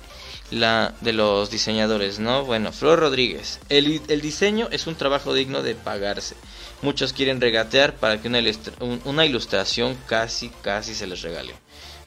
[0.51, 2.45] la de los diseñadores, ¿no?
[2.45, 3.59] Bueno, Flor Rodríguez.
[3.69, 6.35] El, el diseño es un trabajo digno de pagarse.
[6.81, 11.53] Muchos quieren regatear para que una, ilustración casi, casi se les regale.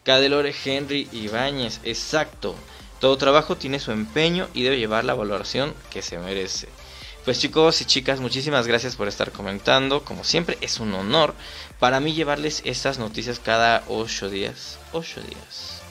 [0.02, 2.56] Cadelore Henry Ibáñez, exacto.
[3.02, 6.68] Todo trabajo tiene su empeño y debe llevar la valoración que se merece.
[7.24, 10.04] Pues chicos y chicas, muchísimas gracias por estar comentando.
[10.04, 11.34] Como siempre, es un honor
[11.80, 14.78] para mí llevarles estas noticias cada 8 días.
[14.92, 15.82] 8 días.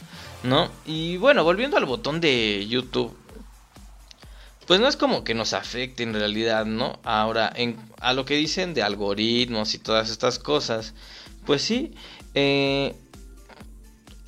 [0.44, 0.72] ¿No?
[0.86, 3.14] Y bueno, volviendo al botón de YouTube.
[4.66, 7.02] Pues no es como que nos afecte en realidad, ¿no?
[7.04, 7.52] Ahora,
[8.00, 10.94] a lo que dicen de algoritmos y todas estas cosas.
[11.46, 11.94] Pues sí,
[12.36, 12.96] eh,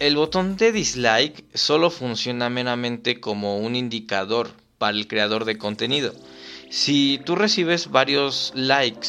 [0.04, 6.14] el botón de dislike solo funciona meramente como un indicador para el creador de contenido.
[6.70, 9.08] Si tú recibes varios likes,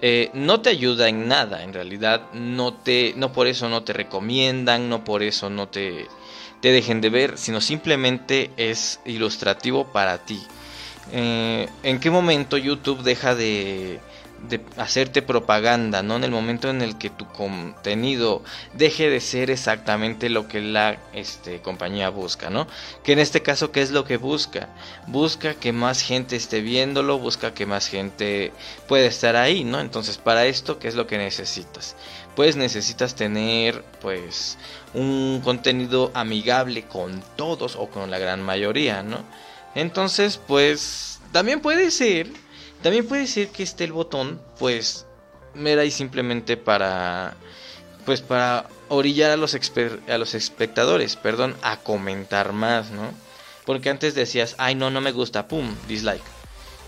[0.00, 3.92] eh, no te ayuda en nada, en realidad no te, no por eso no te
[3.92, 6.08] recomiendan, no por eso no te,
[6.62, 10.42] dejen de ver, sino simplemente es ilustrativo para ti.
[11.12, 14.00] Eh, ¿En qué momento YouTube deja de,
[14.48, 16.16] de hacerte propaganda, ¿no?
[16.16, 20.98] En el momento en el que tu contenido deje de ser exactamente lo que la
[21.12, 22.66] este, compañía busca, ¿no?
[23.02, 24.68] Que en este caso, ¿qué es lo que busca?
[25.06, 28.52] Busca que más gente esté viéndolo, busca que más gente
[28.88, 29.80] pueda estar ahí, ¿no?
[29.80, 31.96] Entonces, para esto, ¿qué es lo que necesitas?
[32.36, 34.58] Pues necesitas tener, pues,
[34.92, 39.24] un contenido amigable con todos o con la gran mayoría, ¿no?
[39.74, 42.43] Entonces, pues, también puede ser
[42.84, 45.06] también puede ser que esté el botón, pues,
[45.54, 47.34] mera y simplemente para,
[48.04, 53.10] pues, para orillar a los, a los espectadores, perdón, a comentar más, ¿no?
[53.64, 56.20] Porque antes decías, ay, no, no me gusta, pum, dislike.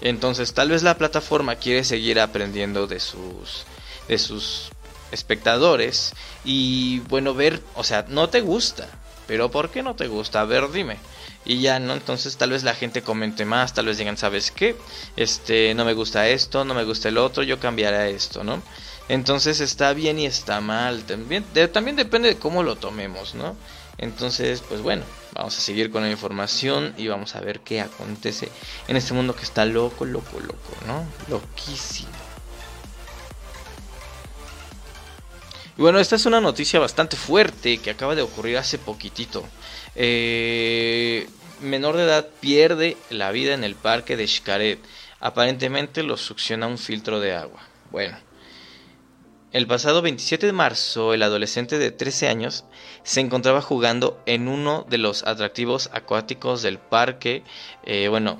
[0.03, 3.65] Entonces, tal vez la plataforma quiere seguir aprendiendo de sus,
[4.07, 4.69] de sus
[5.13, 6.13] espectadores
[6.45, 8.87] y, bueno, ver, o sea, no te gusta,
[9.27, 10.43] pero ¿por qué no te gusta?
[10.43, 10.99] A ver, dime
[11.47, 11.95] y ya, ¿no?
[11.95, 14.77] Entonces tal vez la gente comente más, tal vez digan, ¿sabes qué?
[15.17, 18.63] Este, no me gusta esto, no me gusta el otro, yo cambiaré esto, ¿no?
[19.09, 21.05] Entonces está bien y está mal.
[21.05, 23.57] También, también depende de cómo lo tomemos, ¿no?
[23.99, 28.51] Entonces, pues bueno, vamos a seguir con la información y vamos a ver qué acontece
[28.89, 31.07] en este mundo que está loco, loco, loco, ¿no?
[31.29, 32.11] Loquísimo.
[35.79, 39.45] Y bueno, esta es una noticia bastante fuerte que acaba de ocurrir hace poquitito.
[39.97, 41.27] Eh,
[41.61, 44.79] menor de edad pierde la vida en el parque de Xcaret.
[45.21, 47.61] Aparentemente lo succiona un filtro de agua.
[47.91, 48.17] Bueno,
[49.53, 52.65] el pasado 27 de marzo, el adolescente de 13 años
[53.05, 57.43] se encontraba jugando en uno de los atractivos acuáticos del parque.
[57.85, 58.39] Eh, bueno,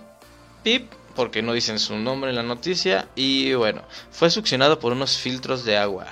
[0.63, 3.09] Pip, porque no dicen su nombre en la noticia.
[3.17, 6.07] Y bueno, fue succionado por unos filtros de agua.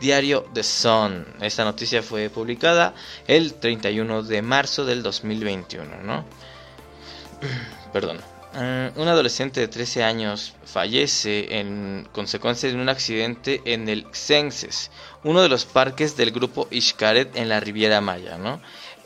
[0.00, 1.26] Diario The Sun.
[1.40, 2.94] Esta noticia fue publicada
[3.26, 6.24] el 31 de marzo del 2021, ¿no?
[7.92, 8.20] Perdón.
[8.52, 14.90] Eh, un adolescente de 13 años fallece en consecuencia de un accidente en el Xenses,
[15.22, 18.60] uno de los parques del grupo Xcaret en la Riviera Maya, ¿no?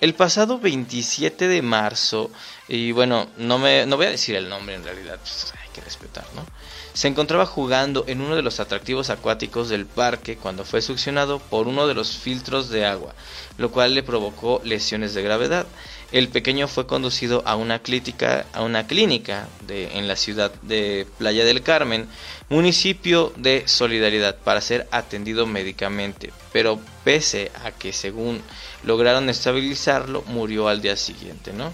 [0.05, 2.31] El pasado 27 de marzo,
[2.69, 5.81] y bueno, no, me, no voy a decir el nombre en realidad, pues, hay que
[5.81, 6.45] respetar, ¿no?
[6.93, 11.69] Se encontraba jugando en uno de los atractivos acuáticos del parque cuando fue succionado por
[11.69, 13.15] uno de los filtros de agua,
[13.57, 15.67] lo cual le provocó lesiones de gravedad.
[16.13, 21.07] El pequeño fue conducido a una clínica, a una clínica de, en la ciudad de
[21.17, 22.09] Playa del Carmen,
[22.55, 28.41] municipio de Solidaridad, para ser atendido médicamente, pero pese a que según
[28.85, 31.73] lograron estabilizarlo, murió al día siguiente, ¿no?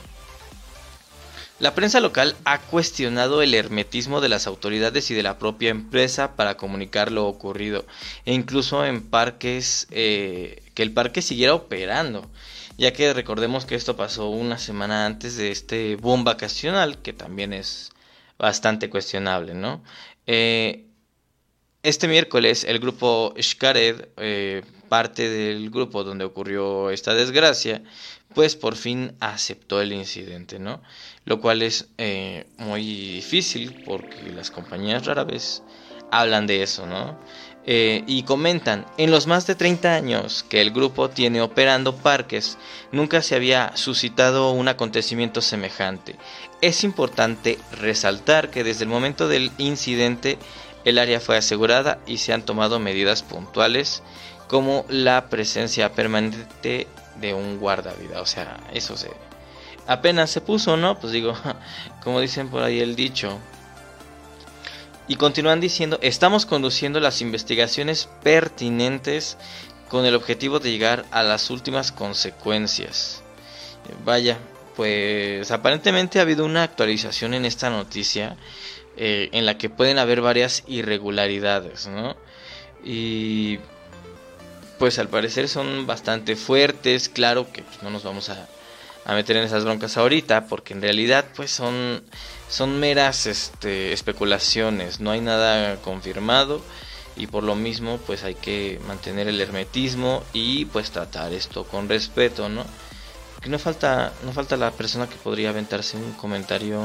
[1.58, 6.34] La prensa local ha cuestionado el hermetismo de las autoridades y de la propia empresa
[6.34, 7.84] para comunicar lo ocurrido,
[8.24, 12.26] e incluso en parques, eh, que el parque siguiera operando
[12.78, 17.52] ya que recordemos que esto pasó una semana antes de este boom vacacional, que también
[17.52, 17.90] es
[18.38, 19.82] bastante cuestionable, ¿no?
[20.32, 20.86] Eh,
[21.82, 27.82] este miércoles el grupo Shkared, eh, parte del grupo donde ocurrió esta desgracia,
[28.32, 30.82] pues por fin aceptó el incidente, ¿no?
[31.24, 35.64] Lo cual es eh, muy difícil porque las compañías rara vez
[36.12, 37.18] hablan de eso, ¿no?
[37.66, 42.56] Eh, y comentan, en los más de 30 años que el grupo tiene operando parques,
[42.90, 46.16] nunca se había suscitado un acontecimiento semejante.
[46.62, 50.38] Es importante resaltar que desde el momento del incidente
[50.84, 54.02] el área fue asegurada y se han tomado medidas puntuales
[54.48, 56.86] como la presencia permanente
[57.16, 58.20] de un guardavida.
[58.20, 59.10] O sea, eso se...
[59.86, 60.98] Apenas se puso, ¿no?
[60.98, 61.34] Pues digo,
[62.02, 63.38] como dicen por ahí el dicho,
[65.10, 69.36] y continúan diciendo, estamos conduciendo las investigaciones pertinentes
[69.88, 73.20] con el objetivo de llegar a las últimas consecuencias.
[74.04, 74.38] Vaya,
[74.76, 78.36] pues aparentemente ha habido una actualización en esta noticia
[78.96, 82.14] eh, en la que pueden haber varias irregularidades, ¿no?
[82.84, 83.58] Y
[84.78, 88.48] pues al parecer son bastante fuertes, claro que pues, no nos vamos a,
[89.10, 92.00] a meter en esas broncas ahorita, porque en realidad pues son
[92.48, 96.62] son meras este, especulaciones, no hay nada confirmado
[97.16, 101.88] y por lo mismo pues hay que mantener el hermetismo y pues tratar esto con
[101.88, 102.64] respeto, ¿no?
[103.42, 106.80] Que no falta no falta la persona que podría aventarse un comentario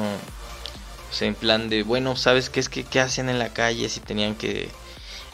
[1.21, 4.33] en plan de, bueno, ¿sabes qué es que qué hacían en la calle si tenían
[4.35, 4.69] que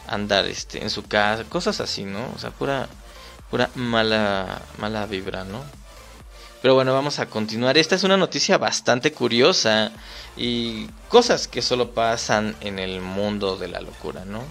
[0.06, 2.30] andar este en su casa, cosas así, ¿no?
[2.36, 2.86] O sea, pura
[3.50, 5.64] pura mala mala vibra, ¿no?
[6.62, 7.76] Pero bueno, vamos a continuar.
[7.76, 9.90] Esta es una noticia bastante curiosa
[10.36, 14.44] y cosas que solo pasan en el mundo de la locura, ¿no?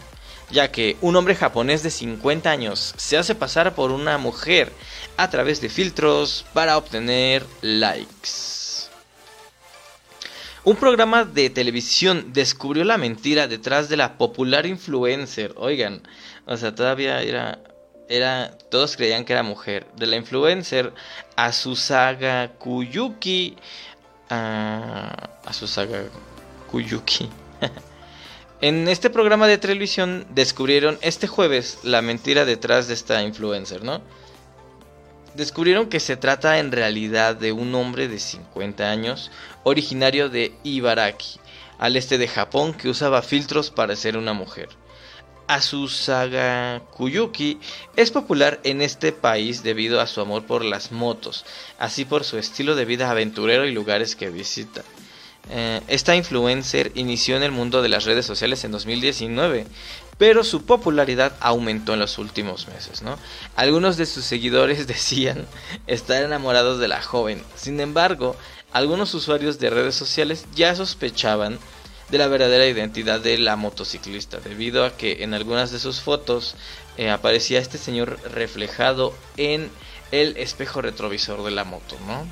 [0.51, 4.73] Ya que un hombre japonés de 50 años se hace pasar por una mujer
[5.15, 8.51] a través de filtros para obtener likes.
[10.65, 15.53] Un programa de televisión descubrió la mentira detrás de la popular influencer.
[15.55, 16.03] Oigan,
[16.45, 17.59] o sea, todavía era
[18.11, 19.87] era, todos creían que era mujer.
[19.95, 20.93] De la influencer
[21.35, 21.51] a
[22.59, 23.57] Kuyuki.
[24.29, 26.03] A, a saga
[26.69, 27.29] Kuyuki.
[28.61, 34.01] en este programa de televisión descubrieron este jueves la mentira detrás de esta influencer, ¿no?
[35.33, 39.31] Descubrieron que se trata en realidad de un hombre de 50 años,
[39.63, 41.39] originario de Ibaraki,
[41.79, 44.67] al este de Japón, que usaba filtros para ser una mujer.
[45.51, 47.59] Azusaga Kuyuki
[47.97, 51.45] es popular en este país debido a su amor por las motos,
[51.77, 54.81] así por su estilo de vida aventurero y lugares que visita.
[55.49, 59.67] Eh, esta influencer inició en el mundo de las redes sociales en 2019,
[60.17, 63.03] pero su popularidad aumentó en los últimos meses.
[63.57, 65.45] Algunos de sus seguidores decían
[65.85, 68.37] estar enamorados de la joven, sin embargo,
[68.71, 71.59] algunos usuarios de redes sociales ya sospechaban
[72.11, 76.55] de la verdadera identidad de la motociclista, debido a que en algunas de sus fotos
[76.97, 79.69] eh, aparecía este señor reflejado en
[80.11, 82.27] el espejo retrovisor de la moto, ¿no?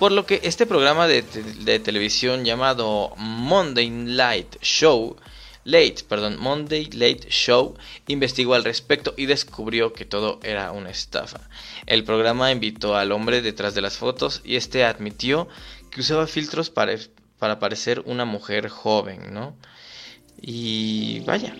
[0.00, 5.16] Por lo que este programa de, de televisión llamado Monday Night Show
[5.64, 11.40] Late, perdón, Monday Late Show investigó al respecto y descubrió que todo era una estafa.
[11.84, 15.46] El programa invitó al hombre detrás de las fotos y este admitió
[15.90, 16.94] que usaba filtros para,
[17.38, 19.54] para parecer una mujer joven, ¿no?
[20.40, 21.54] Y vaya,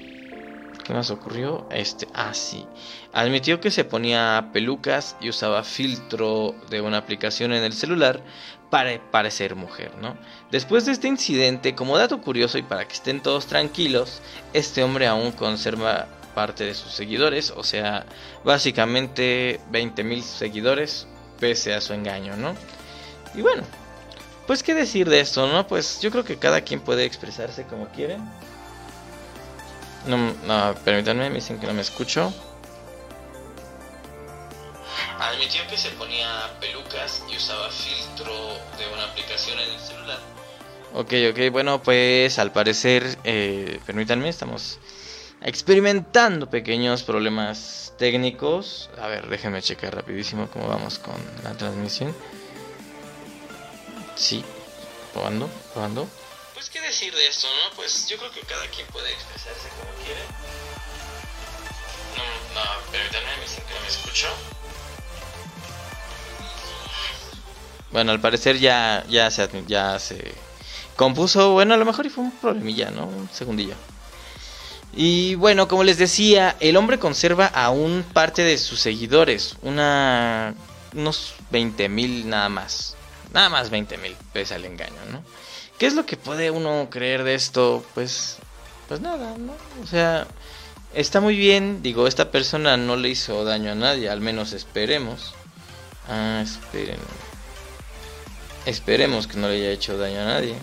[0.85, 1.69] ¿qué más ocurrió?
[1.71, 2.67] Este, ah, sí.
[3.13, 8.23] Admitió que se ponía pelucas y usaba filtro de una aplicación en el celular
[8.71, 10.17] para parecer mujer, ¿no?
[10.51, 14.21] Después de este incidente, como dato curioso y para que estén todos tranquilos,
[14.53, 18.07] este hombre aún conserva parte de sus seguidores, o sea,
[18.45, 21.07] básicamente 20.000 seguidores
[21.41, 22.55] pese a su engaño, ¿no?
[23.35, 23.63] Y bueno,
[24.49, 25.67] pues qué decir de esto, ¿no?
[25.67, 28.17] Pues yo creo que cada quien puede expresarse como quiere.
[30.07, 32.33] No, no permítanme, me dicen que no me escucho.
[35.21, 38.33] Admitió que se ponía pelucas y usaba filtro
[38.79, 40.19] de una aplicación en el celular.
[40.95, 44.79] Ok, ok, bueno, pues al parecer, eh, permítanme, estamos
[45.43, 48.89] experimentando pequeños problemas técnicos.
[48.99, 52.15] A ver, déjenme checar rapidísimo cómo vamos con la transmisión.
[54.19, 54.45] Sí,
[55.13, 56.09] probando, probando.
[56.53, 57.77] Pues qué decir de esto, ¿no?
[57.77, 60.21] Pues yo creo que cada quien puede expresarse como quiere.
[62.17, 64.27] No, no, permítanme, me dicen que no me escucho.
[67.93, 70.35] Bueno, al parecer ya, ya, se, ya se
[70.97, 71.53] compuso.
[71.53, 73.07] Bueno, a lo mejor y fue un problemilla, ¿no?
[73.07, 73.77] Un segundillo.
[74.95, 79.55] Y bueno, como les decía, el hombre conserva aún parte de sus seguidores.
[79.63, 80.57] Una.
[80.93, 82.98] unos 20 mil nada más.
[83.33, 85.23] Nada más 20 mil, pese al engaño, ¿no?
[85.79, 87.85] ¿Qué es lo que puede uno creer de esto?
[87.95, 88.37] Pues.
[88.89, 89.55] Pues nada, ¿no?
[89.83, 90.27] O sea.
[90.95, 95.35] Está muy bien, digo, esta persona no le hizo daño a nadie, al menos esperemos.
[96.09, 96.99] Ah, esperen.
[98.65, 100.57] Esperemos que no le haya hecho daño a nadie.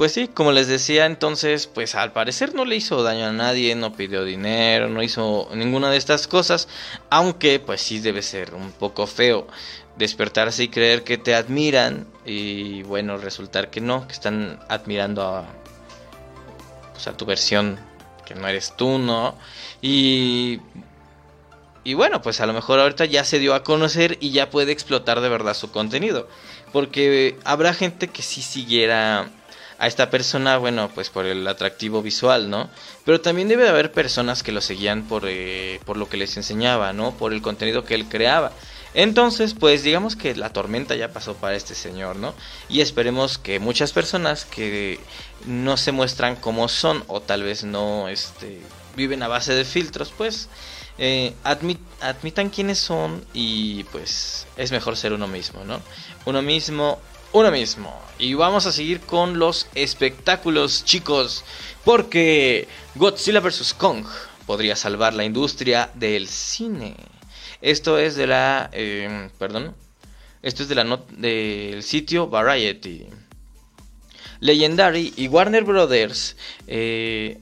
[0.00, 3.74] Pues sí, como les decía entonces, pues al parecer no le hizo daño a nadie,
[3.74, 6.68] no pidió dinero, no hizo ninguna de estas cosas,
[7.10, 9.46] aunque pues sí debe ser un poco feo
[9.98, 15.44] despertarse y creer que te admiran y bueno, resultar que no, que están admirando a,
[16.94, 17.78] pues, a tu versión
[18.24, 19.36] que no eres tú, ¿no?
[19.82, 20.60] Y
[21.84, 24.72] y bueno, pues a lo mejor ahorita ya se dio a conocer y ya puede
[24.72, 26.26] explotar de verdad su contenido.
[26.72, 29.30] Porque habrá gente que sí siguiera
[29.80, 32.68] a esta persona, bueno, pues por el atractivo visual, ¿no?
[33.06, 36.36] Pero también debe de haber personas que lo seguían por, eh, por lo que les
[36.36, 37.12] enseñaba, ¿no?
[37.12, 38.52] Por el contenido que él creaba.
[38.92, 42.34] Entonces, pues digamos que la tormenta ya pasó para este señor, ¿no?
[42.68, 45.00] Y esperemos que muchas personas que
[45.46, 48.60] no se muestran como son o tal vez no este,
[48.96, 50.50] viven a base de filtros, pues
[50.98, 55.80] eh, admitan quiénes son y pues es mejor ser uno mismo, ¿no?
[56.26, 57.00] Uno mismo,
[57.32, 58.00] uno mismo.
[58.18, 61.44] Y vamos a seguir con los espectáculos, chicos,
[61.84, 63.74] porque Godzilla vs.
[63.74, 64.04] Kong
[64.46, 66.96] podría salvar la industria del cine.
[67.62, 69.74] Esto es de la, em, perdón,
[70.42, 73.06] esto es de la del sitio Variety.
[74.40, 77.38] Legendary y Warner Brothers eh,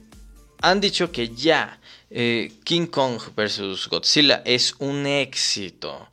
[0.61, 1.79] han dicho que ya
[2.09, 3.87] eh, King Kong vs.
[3.87, 6.09] Godzilla es un éxito,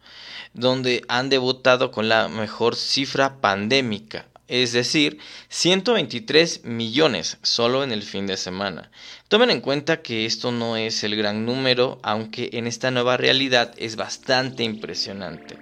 [0.56, 5.18] donde han debutado con la mejor cifra pandémica, es decir,
[5.50, 8.90] 123 millones solo en el fin de semana.
[9.28, 13.74] Tomen en cuenta que esto no es el gran número, aunque en esta nueva realidad
[13.76, 15.58] es bastante impresionante.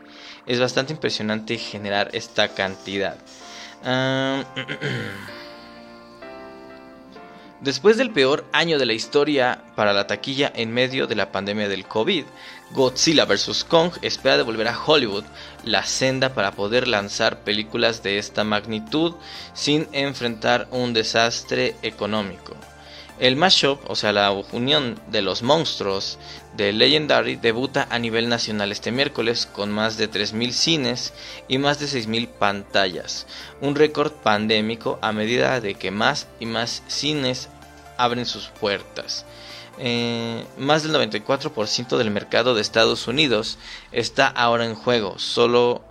[0.47, 3.17] Es bastante impresionante generar esta cantidad.
[7.65, 11.67] Después del peor año de la historia para la taquilla en medio de la pandemia
[11.67, 12.27] del COVID,
[12.75, 13.63] Godzilla vs.
[13.63, 15.23] Kong espera devolver a Hollywood
[15.63, 19.15] la senda para poder lanzar películas de esta magnitud
[19.55, 22.57] sin enfrentar un desastre económico.
[23.21, 26.19] El mashup, o sea, la unión de los monstruos
[26.57, 31.13] de Legendary, debuta a nivel nacional este miércoles con más de 3.000 cines
[31.47, 33.29] y más de 6.000 pantallas,
[33.61, 37.49] un récord pandémico a medida de que más y más cines
[37.97, 39.25] abren sus puertas.
[39.79, 43.59] Eh, más del 94% del mercado de Estados Unidos
[43.91, 45.83] está ahora en juego, solo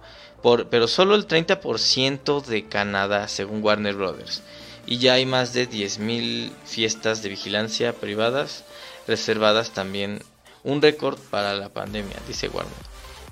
[0.69, 4.41] pero solo el 30% de Canadá, según Warner Brothers.
[4.85, 8.65] y ya hay más de 10.000 fiestas de vigilancia privadas
[9.07, 10.21] reservadas también,
[10.63, 12.73] un récord para la pandemia, dice Warner.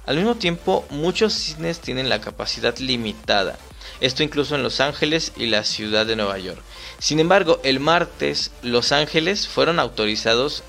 [0.05, 3.57] Al mismo tiempo, muchos cines tienen la capacidad limitada,
[3.99, 6.61] esto incluso en Los Ángeles y la ciudad de Nueva York.
[7.01, 10.63] Sin embargo, el martes Los Ángeles fueron autorizados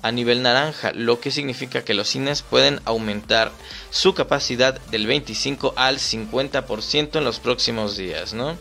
[0.00, 3.52] a nivel naranja, lo que significa que los cines pueden aumentar
[3.90, 8.56] su capacidad del 25 al 50% en los próximos días, ¿no?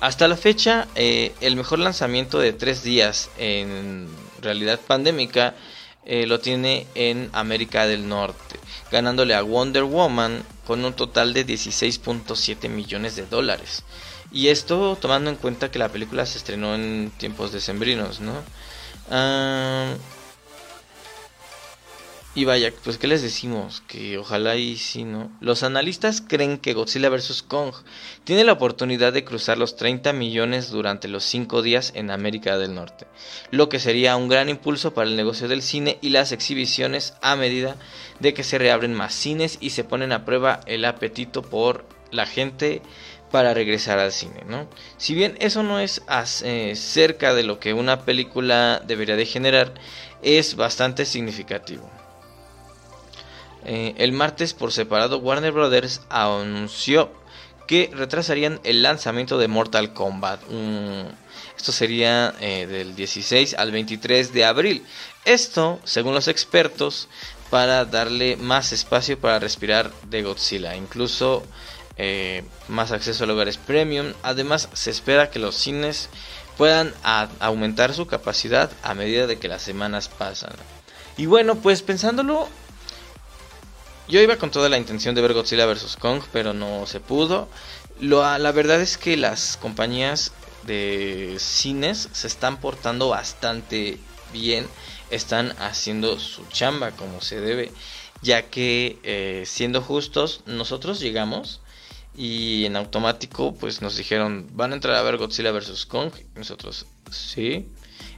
[0.00, 4.08] Hasta la fecha, eh, el mejor lanzamiento de tres días en
[4.40, 5.54] realidad pandémica
[6.06, 8.58] eh, lo tiene en América del Norte,
[8.90, 13.84] ganándole a Wonder Woman con un total de 16.7 millones de dólares.
[14.30, 18.34] Y esto tomando en cuenta que la película se estrenó en tiempos decembrinos, ¿no?
[19.10, 19.94] Ah,
[22.38, 25.36] y vaya, pues qué les decimos, que ojalá y sí, ¿no?
[25.40, 27.42] Los analistas creen que Godzilla vs.
[27.42, 27.74] Kong
[28.22, 32.76] tiene la oportunidad de cruzar los 30 millones durante los 5 días en América del
[32.76, 33.08] Norte,
[33.50, 37.34] lo que sería un gran impulso para el negocio del cine y las exhibiciones a
[37.34, 37.74] medida
[38.20, 42.24] de que se reabren más cines y se ponen a prueba el apetito por la
[42.24, 42.82] gente
[43.32, 44.68] para regresar al cine, ¿no?
[44.96, 46.02] Si bien eso no es
[46.44, 49.74] eh, cerca de lo que una película debería de generar,
[50.22, 51.90] es bastante significativo.
[53.64, 57.10] Eh, el martes por separado Warner Brothers anunció
[57.66, 60.40] que retrasarían el lanzamiento de Mortal Kombat.
[61.56, 64.86] esto sería eh, del 16 al 23 de abril.
[65.26, 67.08] Esto, según los expertos,
[67.50, 70.76] para darle más espacio para respirar de Godzilla.
[70.76, 71.44] Incluso
[71.98, 74.12] eh, más acceso a lugares premium.
[74.22, 76.08] Además, se espera que los cines
[76.56, 76.92] puedan
[77.40, 80.52] aumentar su capacidad a medida de que las semanas pasan.
[81.16, 82.48] Y bueno, pues pensándolo,
[84.08, 85.96] yo iba con toda la intención de ver Godzilla vs.
[85.98, 87.48] Kong, pero no se pudo.
[88.00, 90.32] la verdad es que las compañías
[90.64, 93.98] de cines se están portando bastante
[94.32, 94.66] bien.
[95.10, 97.72] Están haciendo su chamba como se debe.
[98.22, 101.60] Ya que, eh, siendo justos, nosotros llegamos
[102.16, 105.86] y en automático, pues nos dijeron, van a entrar a ver Godzilla vs.
[105.86, 106.12] Kong.
[106.34, 107.68] nosotros, sí.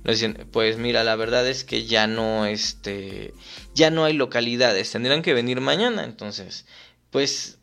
[0.05, 3.35] Nos dicen, pues mira, la verdad es que ya no, este,
[3.75, 6.05] ya no hay localidades, tendrían que venir mañana.
[6.05, 6.65] Entonces,
[7.11, 7.59] pues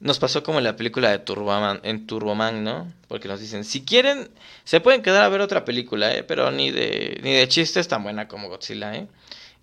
[0.00, 2.92] nos pasó como en la película de Turboman, en Turboman, ¿no?
[3.06, 4.30] Porque nos dicen, si quieren,
[4.64, 6.24] se pueden quedar a ver otra película, ¿eh?
[6.24, 9.06] Pero ni de, ni de chiste es tan buena como Godzilla, ¿eh?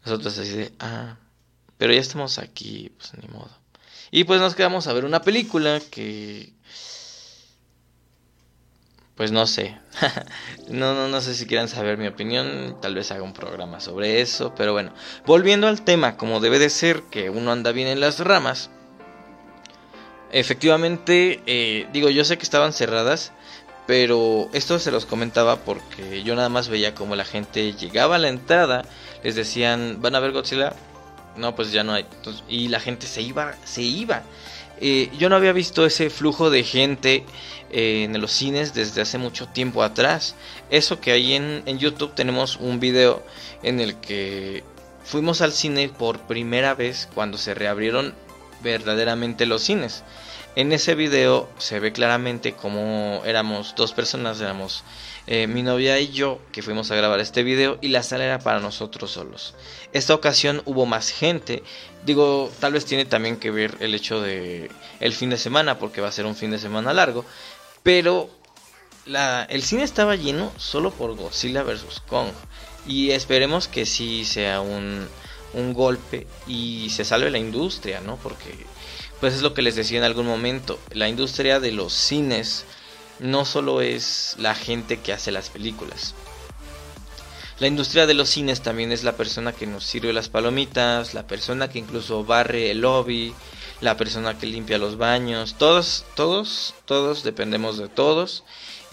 [0.06, 1.18] Nosotros así de, ah,
[1.78, 3.52] pero ya estamos aquí, pues ni modo.
[4.12, 6.54] Y pues nos quedamos a ver una película que...
[9.20, 9.78] Pues no sé.
[10.70, 12.78] no, no, no sé si quieran saber mi opinión.
[12.82, 14.55] Tal vez haga un programa sobre eso.
[14.55, 14.93] Pero bueno,
[15.26, 18.70] volviendo al tema, como debe de ser que uno anda bien en las ramas.
[20.32, 23.34] Efectivamente, eh, digo, yo sé que estaban cerradas.
[23.88, 28.20] Pero esto se los comentaba porque yo nada más veía como la gente llegaba a
[28.20, 28.86] la entrada.
[29.22, 30.78] Les decían, ¿van a ver Godzilla?
[31.39, 32.05] no, pues ya no hay.
[32.47, 34.24] y la gente se iba, se iba.
[34.82, 37.25] Eh, yo no había visto ese flujo de gente
[37.71, 40.36] eh, en los cines desde hace mucho tiempo atrás.
[40.69, 43.23] Eso que hay en, en YouTube tenemos un video
[43.61, 44.63] en el que
[45.03, 48.13] fuimos al cine por primera vez cuando se reabrieron
[48.61, 50.03] verdaderamente los cines.
[50.55, 54.84] En ese video se ve claramente como éramos dos personas, éramos
[55.32, 58.39] eh, mi novia y yo que fuimos a grabar este video y la sala era
[58.39, 59.53] para nosotros solos.
[59.93, 61.61] Esta ocasión hubo más gente,
[62.03, 66.01] digo, tal vez tiene también que ver el hecho de el fin de semana porque
[66.01, 67.25] va a ser un fin de semana largo,
[67.84, 68.32] pero
[69.05, 72.01] el cine estaba lleno solo por Godzilla vs.
[72.07, 72.30] Kong
[72.88, 75.07] y esperemos que sí sea un,
[75.53, 78.15] un golpe y se salve la industria, ¿no?
[78.15, 78.65] Porque
[79.19, 82.65] pues es lo que les decía en algún momento, la industria de los cines
[83.20, 86.15] no solo es la gente que hace las películas.
[87.59, 91.28] La industria de los cines también es la persona que nos sirve las palomitas, la
[91.28, 93.34] persona que incluso barre el lobby,
[93.82, 98.43] la persona que limpia los baños, todos, todos, todos dependemos de todos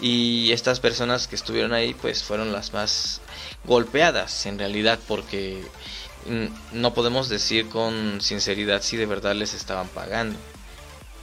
[0.01, 3.21] y estas personas que estuvieron ahí pues fueron las más
[3.63, 5.63] golpeadas en realidad porque
[6.73, 10.37] no podemos decir con sinceridad si de verdad les estaban pagando.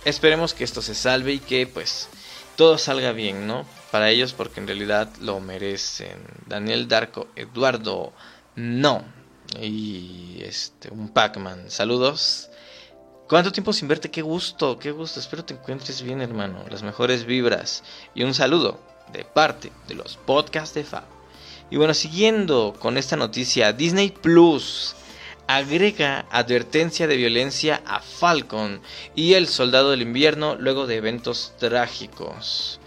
[0.06, 2.08] Esperemos que esto se salve y que pues
[2.56, 3.64] todo salga bien, ¿no?
[3.90, 6.18] Para ellos porque en realidad lo merecen.
[6.46, 8.12] Daniel Darko, Eduardo,
[8.56, 9.04] no.
[9.60, 11.70] Y este, un Pac-Man.
[11.70, 12.50] Saludos.
[13.28, 14.10] ¿Cuánto tiempo sin verte?
[14.10, 15.20] Qué gusto, qué gusto.
[15.20, 16.64] Espero te encuentres bien, hermano.
[16.70, 17.82] Las mejores vibras.
[18.14, 18.80] Y un saludo
[19.12, 21.04] de parte de los podcasts de Fab.
[21.70, 24.94] Y bueno, siguiendo con esta noticia, Disney Plus
[25.46, 28.80] agrega advertencia de violencia a Falcon
[29.14, 32.80] y el Soldado del Invierno luego de eventos trágicos.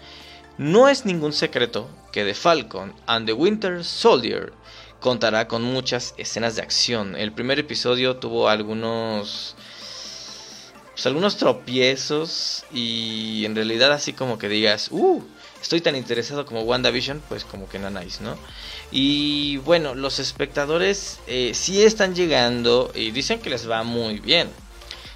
[0.56, 4.52] No es ningún secreto que The Falcon and the Winter Soldier
[5.00, 7.14] contará con muchas escenas de acción.
[7.14, 9.54] El primer episodio tuvo algunos
[10.92, 15.22] pues, algunos tropiezos y en realidad así como que digas, "Uh,
[15.60, 18.36] estoy tan interesado como WandaVision", pues como que no nice, ¿no?
[18.90, 24.48] Y bueno, los espectadores eh, sí están llegando y dicen que les va muy bien.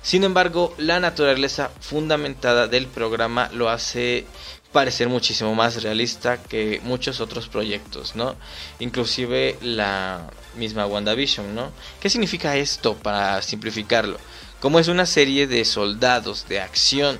[0.03, 4.27] Sin embargo, la naturaleza fundamentada del programa lo hace
[4.73, 8.35] parecer muchísimo más realista que muchos otros proyectos, ¿no?
[8.81, 11.71] Inclusive la misma WandaVision, ¿no?
[12.01, 14.19] ¿Qué significa esto para simplificarlo?
[14.61, 17.19] Como es una serie de soldados de acción,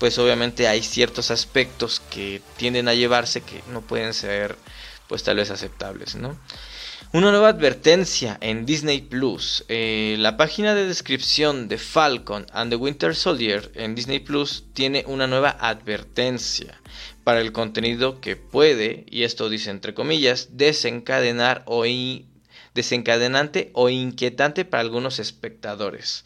[0.00, 4.56] pues obviamente hay ciertos aspectos que tienden a llevarse que no pueden ser
[5.06, 6.38] pues tal vez aceptables, ¿no?
[7.12, 9.64] Una nueva advertencia en Disney Plus.
[9.68, 15.04] Eh, la página de descripción de Falcon and the Winter Soldier en Disney Plus tiene
[15.06, 16.80] una nueva advertencia
[17.22, 21.84] para el contenido que puede, y esto dice entre comillas, desencadenar o
[22.74, 26.24] desencadenante o inquietante para algunos espectadores.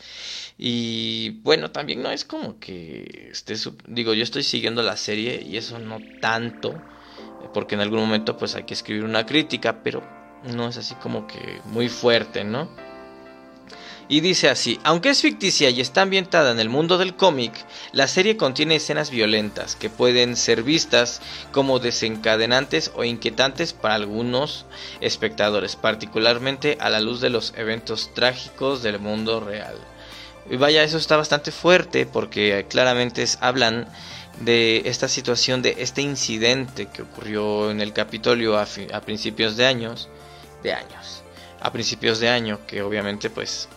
[0.59, 3.55] Y bueno, también no es como que esté,
[3.87, 6.81] digo, yo estoy siguiendo la serie y eso no tanto,
[7.53, 10.03] porque en algún momento pues hay que escribir una crítica, pero
[10.45, 12.69] no es así como que muy fuerte, ¿no?
[14.07, 17.53] Y dice así, aunque es ficticia y está ambientada en el mundo del cómic,
[17.93, 24.67] la serie contiene escenas violentas que pueden ser vistas como desencadenantes o inquietantes para algunos
[25.01, 29.77] espectadores, particularmente a la luz de los eventos trágicos del mundo real.
[30.51, 33.89] Y vaya, eso está bastante fuerte porque claramente hablan
[34.41, 39.65] de esta situación, de este incidente que ocurrió en el Capitolio a, a principios de
[39.65, 40.11] años
[40.63, 41.23] de años.
[41.61, 43.69] A principios de año, que obviamente pues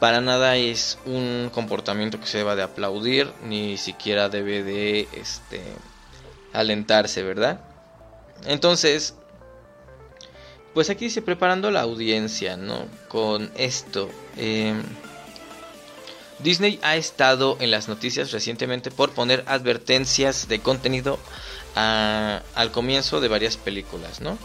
[0.00, 5.62] para nada es un comportamiento que se deba de aplaudir, ni siquiera debe de este
[6.52, 7.60] alentarse, ¿verdad?
[8.44, 9.14] Entonces,
[10.74, 12.86] pues aquí dice preparando la audiencia, ¿no?
[13.08, 14.10] Con esto.
[14.36, 14.82] Em,
[16.38, 21.18] Disney ha estado en las noticias recientemente por poner advertencias de contenido
[21.74, 24.38] al comienzo de varias películas, ¿no?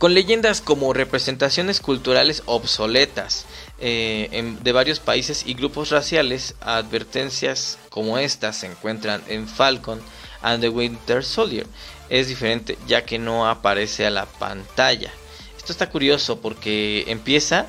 [0.00, 3.44] con leyendas como representaciones culturales obsoletas
[3.80, 10.00] eh, de varios países y grupos raciales, advertencias como estas se encuentran en Falcon
[10.42, 11.66] and the Winter Soldier.
[12.08, 15.10] Es diferente ya que no aparece a la pantalla.
[15.56, 17.66] Esto está curioso porque empieza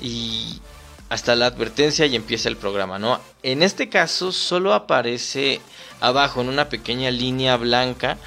[0.00, 0.60] y
[1.08, 3.20] hasta la advertencia y empieza el programa, ¿no?
[3.42, 5.60] En este caso solo aparece
[6.00, 8.18] abajo en una pequeña línea blanca,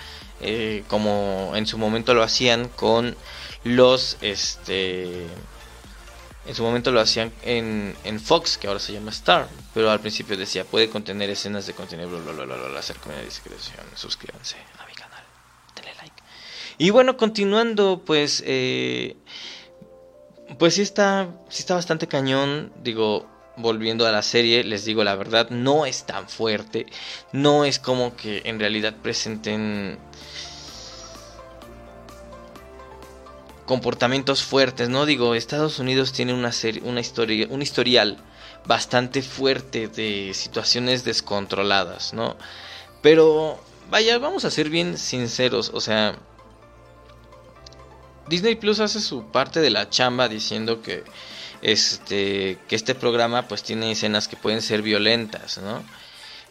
[0.41, 3.15] eh, como en su momento lo hacían con
[3.63, 5.27] los este
[6.47, 9.99] en su momento lo hacían en, en, Fox, que ahora se llama Star, pero al
[9.99, 14.55] principio decía, puede contener escenas de contenido, bla, bla, bla, bla, hacer comedia discreción, suscríbanse
[14.79, 15.23] a mi canal,
[15.75, 16.15] denle like.
[16.77, 19.17] Y bueno, continuando, pues, eh,
[20.57, 23.27] pues sí está, sí está bastante cañón, digo,
[23.57, 26.85] volviendo a la serie, les digo la verdad, no es tan fuerte,
[27.33, 29.99] no es como que en realidad presenten
[33.67, 35.05] comportamientos fuertes, ¿no?
[35.05, 38.17] Digo, Estados Unidos tiene una serie, una historia, un historial
[38.65, 42.37] bastante fuerte de situaciones descontroladas, ¿no?
[43.03, 43.59] Pero
[43.91, 46.15] vaya, vamos a ser bien sinceros, o sea,
[48.27, 51.03] Disney Plus hace su parte de la chamba diciendo que
[51.61, 55.83] este que este programa pues tiene escenas que pueden ser violentas, ¿no?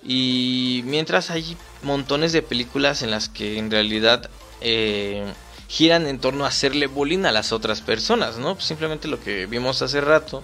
[0.02, 5.24] Y mientras hay montones de películas en las que en realidad eh,
[5.68, 8.54] giran en torno a hacerle bullying a las otras personas, ¿no?
[8.54, 10.42] Pues simplemente lo que vimos hace rato.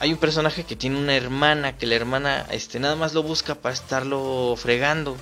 [0.00, 3.54] Hay un personaje que tiene una hermana, que la hermana este, nada más lo busca
[3.54, 5.16] para estarlo fregando.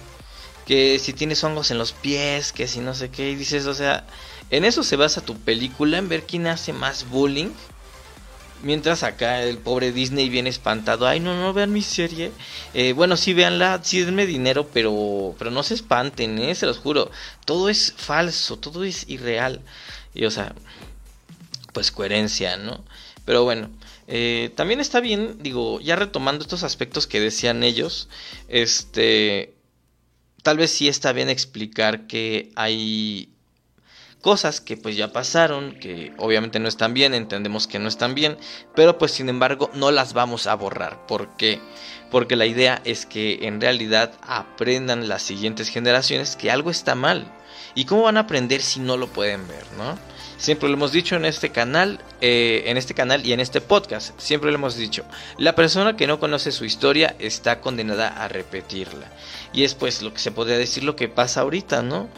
[0.66, 3.74] Que si tienes hongos en los pies, que si no sé qué, y dices, o
[3.74, 4.04] sea,
[4.50, 7.50] en eso se basa tu película, en ver quién hace más bullying
[8.66, 11.06] Mientras acá el pobre Disney viene espantado.
[11.06, 12.32] Ay, no, no vean mi serie.
[12.74, 16.52] Eh, bueno, sí, veanla, sí, denme dinero, pero, pero no se espanten, ¿eh?
[16.56, 17.12] se los juro.
[17.44, 19.60] Todo es falso, todo es irreal.
[20.14, 20.52] Y, o sea,
[21.72, 22.84] pues coherencia, ¿no?
[23.24, 23.70] Pero bueno,
[24.08, 28.08] eh, también está bien, digo, ya retomando estos aspectos que decían ellos,
[28.48, 29.54] este,
[30.42, 33.36] tal vez sí está bien explicar que hay
[34.27, 38.37] cosas que pues ya pasaron, que obviamente no están bien, entendemos que no están bien,
[38.74, 41.07] pero pues sin embargo no las vamos a borrar.
[41.07, 41.61] ¿Por qué?
[42.11, 47.33] Porque la idea es que en realidad aprendan las siguientes generaciones que algo está mal.
[47.77, 49.97] ¿Y cómo van a aprender si no lo pueden ver, no?
[50.39, 54.18] Siempre lo hemos dicho en este canal, eh, en este canal y en este podcast.
[54.18, 55.05] Siempre lo hemos dicho.
[55.39, 59.07] La persona que no conoce su historia está condenada a repetirla.
[59.53, 62.09] Y es pues lo que se podría decir lo que pasa ahorita, ¿no?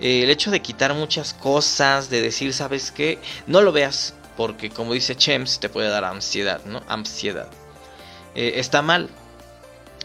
[0.00, 3.18] Eh, el hecho de quitar muchas cosas, de decir, ¿sabes qué?
[3.46, 6.82] No lo veas, porque como dice Chems, te puede dar ansiedad, ¿no?
[6.88, 7.48] Ansiedad.
[8.34, 9.08] Eh, está mal,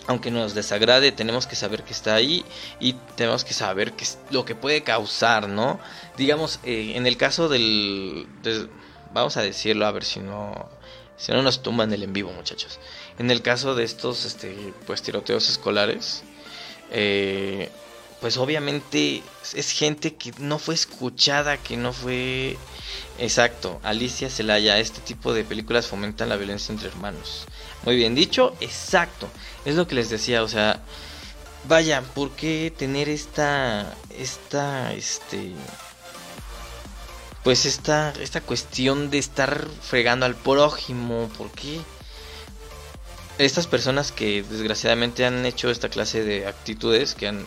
[0.07, 2.43] aunque nos desagrade, tenemos que saber que está ahí
[2.79, 5.79] y tenemos que saber qué es lo que puede causar, ¿no?
[6.17, 8.27] Digamos, eh, en el caso del,
[9.13, 10.69] Vamos a decirlo, a ver si no...
[11.17, 12.79] Si no nos tumban el en vivo, muchachos.
[13.19, 16.23] En el caso de estos, este, pues, tiroteos escolares,
[16.89, 17.69] eh,
[18.21, 19.23] pues obviamente
[19.55, 22.55] es gente que no fue escuchada, que no fue...
[23.17, 27.45] Exacto, Alicia Celaya, este tipo de películas fomentan la violencia entre hermanos.
[27.83, 29.27] Muy bien dicho, exacto.
[29.65, 30.81] Es lo que les decía, o sea,
[31.67, 35.53] vaya, ¿por qué tener esta, esta, este,
[37.43, 41.27] pues esta, esta cuestión de estar fregando al prójimo?
[41.37, 41.79] ¿Por qué?
[43.39, 47.45] Estas personas que desgraciadamente han hecho esta clase de actitudes, que han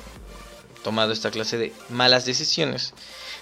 [0.84, 2.94] tomado esta clase de malas decisiones,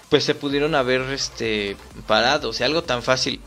[0.09, 1.77] pues se pudieron haber este
[2.07, 3.39] parado, o sea, algo tan fácil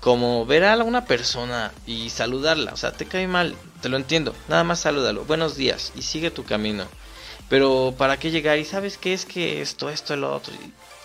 [0.00, 4.34] como ver a una persona y saludarla, o sea, te cae mal, te lo entiendo,
[4.48, 6.86] nada más salúdalo, buenos días y sigue tu camino.
[7.48, 8.58] Pero ¿para qué llegar?
[8.58, 10.52] Y sabes qué es que esto, esto, lo otro.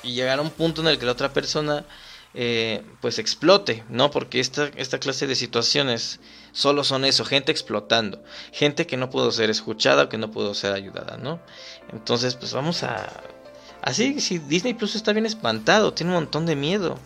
[0.03, 1.85] Y, llegar a un punto en el que la otra persona
[2.33, 4.11] eh, pues explote, ¿no?
[4.11, 6.19] Porque esta, esta clase de situaciones
[6.51, 10.53] solo son eso, gente explotando, gente que no pudo ser escuchada o que no pudo
[10.53, 11.39] ser ayudada, ¿no?
[11.91, 13.09] Entonces pues vamos a...
[13.81, 16.99] Así, si Disney Plus está bien espantado, tiene un montón de miedo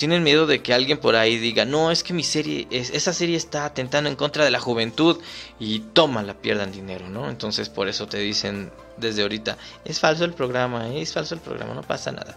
[0.00, 3.36] tienen miedo de que alguien por ahí diga, no, es que mi serie, esa serie
[3.36, 5.20] está atentando en contra de la juventud
[5.58, 7.28] y toma, la pierdan dinero, ¿no?
[7.28, 11.74] Entonces por eso te dicen desde ahorita, es falso el programa, es falso el programa,
[11.74, 12.34] no pasa nada.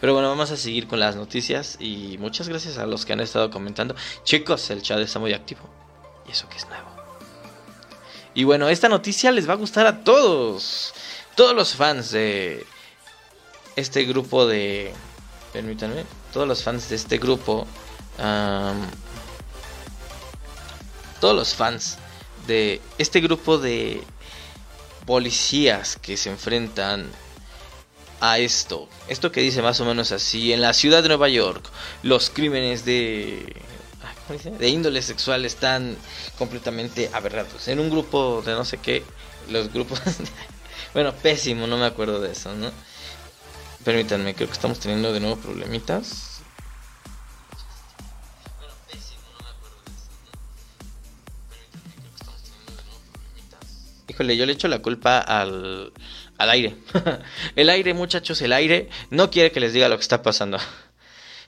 [0.00, 3.20] Pero bueno, vamos a seguir con las noticias y muchas gracias a los que han
[3.20, 3.96] estado comentando.
[4.22, 5.62] Chicos, el chat está muy activo
[6.28, 6.83] y eso que es nuevo.
[8.34, 10.92] Y bueno, esta noticia les va a gustar a todos,
[11.36, 12.66] todos los fans de
[13.76, 14.92] este grupo de
[15.52, 17.64] permítanme, todos los fans de este grupo,
[21.20, 21.98] todos los fans
[22.48, 24.02] de este grupo de
[25.06, 27.08] policías que se enfrentan
[28.20, 28.88] a esto.
[29.06, 31.70] Esto que dice más o menos así, en la ciudad de Nueva York,
[32.02, 33.54] los crímenes de
[34.28, 35.96] de índole sexual están
[36.38, 37.68] completamente aberrados.
[37.68, 39.02] En un grupo de no sé qué,
[39.50, 40.00] los grupos
[40.94, 42.70] bueno, pésimo, no me acuerdo de eso, ¿no?
[43.84, 46.40] Permítanme, creo que estamos teniendo de nuevo problemitas.
[54.08, 55.92] Híjole, yo le echo la culpa al,
[56.38, 56.76] al aire.
[57.56, 60.58] el aire, muchachos, el aire no quiere que les diga lo que está pasando.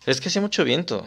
[0.04, 1.04] Es que hace mucho viento.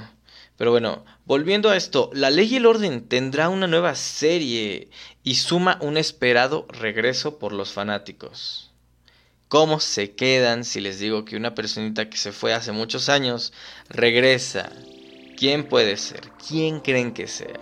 [0.59, 4.89] Pero bueno, volviendo a esto, La Ley y el Orden tendrá una nueva serie
[5.23, 8.69] y suma un esperado regreso por los fanáticos.
[9.47, 13.53] ¿Cómo se quedan si les digo que una personita que se fue hace muchos años
[13.87, 14.69] regresa?
[15.37, 16.29] ¿Quién puede ser?
[16.45, 17.61] ¿Quién creen que sea?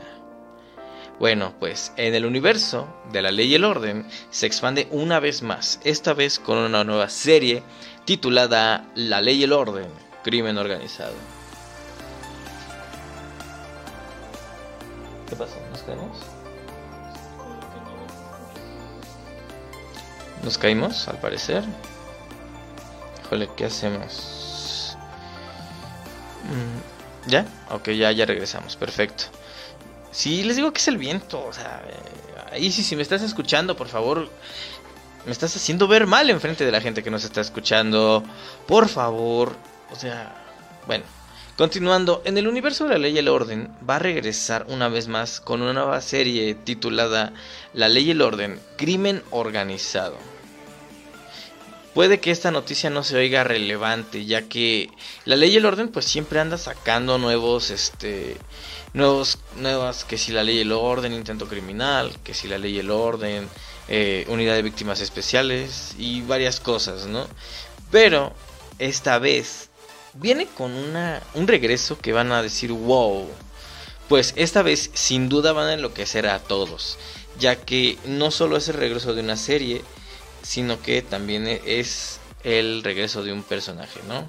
[1.20, 5.44] Bueno, pues en el universo de la ley y el orden se expande una vez
[5.44, 7.62] más, esta vez con una nueva serie
[8.06, 9.86] titulada La ley y el orden,
[10.24, 11.37] crimen organizado.
[15.30, 15.56] ¿Qué pasa?
[15.72, 16.18] ¿Nos quedamos?
[20.44, 21.64] Nos caímos, al parecer.
[23.26, 24.98] Híjole, ¿qué hacemos?
[26.46, 27.46] Mm, ¿Ya?
[27.72, 28.76] Ok, ya, ya regresamos.
[28.78, 29.26] Perfecto.
[30.12, 31.46] Sí, les digo que es el viento.
[31.46, 34.30] O sea, eh, ahí sí, si me estás escuchando, por favor,
[35.26, 38.24] me estás haciendo ver mal enfrente de la gente que nos está escuchando.
[38.66, 39.58] Por favor.
[39.92, 40.34] O sea,
[40.86, 41.04] bueno.
[41.58, 45.08] Continuando, en el universo de la ley y el orden va a regresar una vez
[45.08, 47.34] más con una nueva serie titulada
[47.74, 50.18] La ley y el orden, crimen organizado.
[51.96, 54.92] Puede que esta noticia no se oiga relevante, ya que
[55.26, 58.38] la ley y el orden pues siempre anda sacando nuevos, este,
[58.94, 62.76] nuevos, nuevas, que si la ley y el orden, intento criminal, que si la ley
[62.76, 63.50] y el orden,
[63.88, 67.26] eh, unidad de víctimas especiales y varias cosas, ¿no?
[67.90, 68.32] Pero
[68.78, 69.67] esta vez
[70.20, 73.28] viene con una, un regreso que van a decir wow.
[74.08, 76.98] Pues esta vez sin duda van a enloquecer a todos,
[77.40, 79.82] ya que no solo es el regreso de una serie,
[80.44, 84.26] sino que también es el regreso de un personaje, ¿no?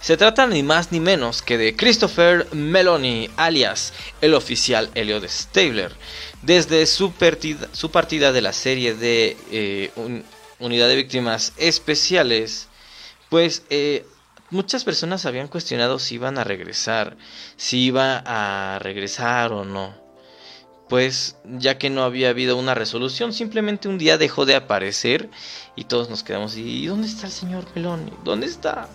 [0.00, 5.92] Se trata ni más ni menos que de Christopher Meloni, alias el oficial Elliot Stabler.
[6.42, 9.90] Desde su partida, su partida de la serie de eh,
[10.60, 12.68] unidad de víctimas especiales,
[13.28, 14.06] pues eh,
[14.50, 17.16] muchas personas habían cuestionado si iban a regresar,
[17.56, 19.94] si iba a regresar o no.
[20.88, 25.30] Pues ya que no había habido una resolución, simplemente un día dejó de aparecer
[25.76, 28.12] y todos nos quedamos y ¿dónde está el señor Meloni?
[28.24, 28.88] ¿Dónde está?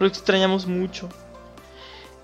[0.00, 1.08] Lo extrañamos mucho.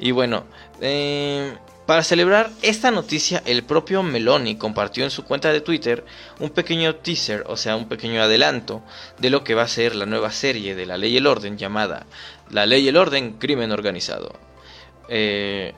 [0.01, 0.45] Y bueno,
[0.81, 1.57] eh,
[1.87, 6.05] para celebrar esta noticia, el propio Meloni compartió en su cuenta de Twitter
[6.41, 8.83] un pequeño teaser, o sea, un pequeño adelanto
[9.19, 11.57] de lo que va a ser la nueva serie de La Ley y el Orden
[11.57, 12.07] llamada
[12.51, 14.35] La Ley y el Orden, Crimen Organizado.
[15.09, 15.75] Eh,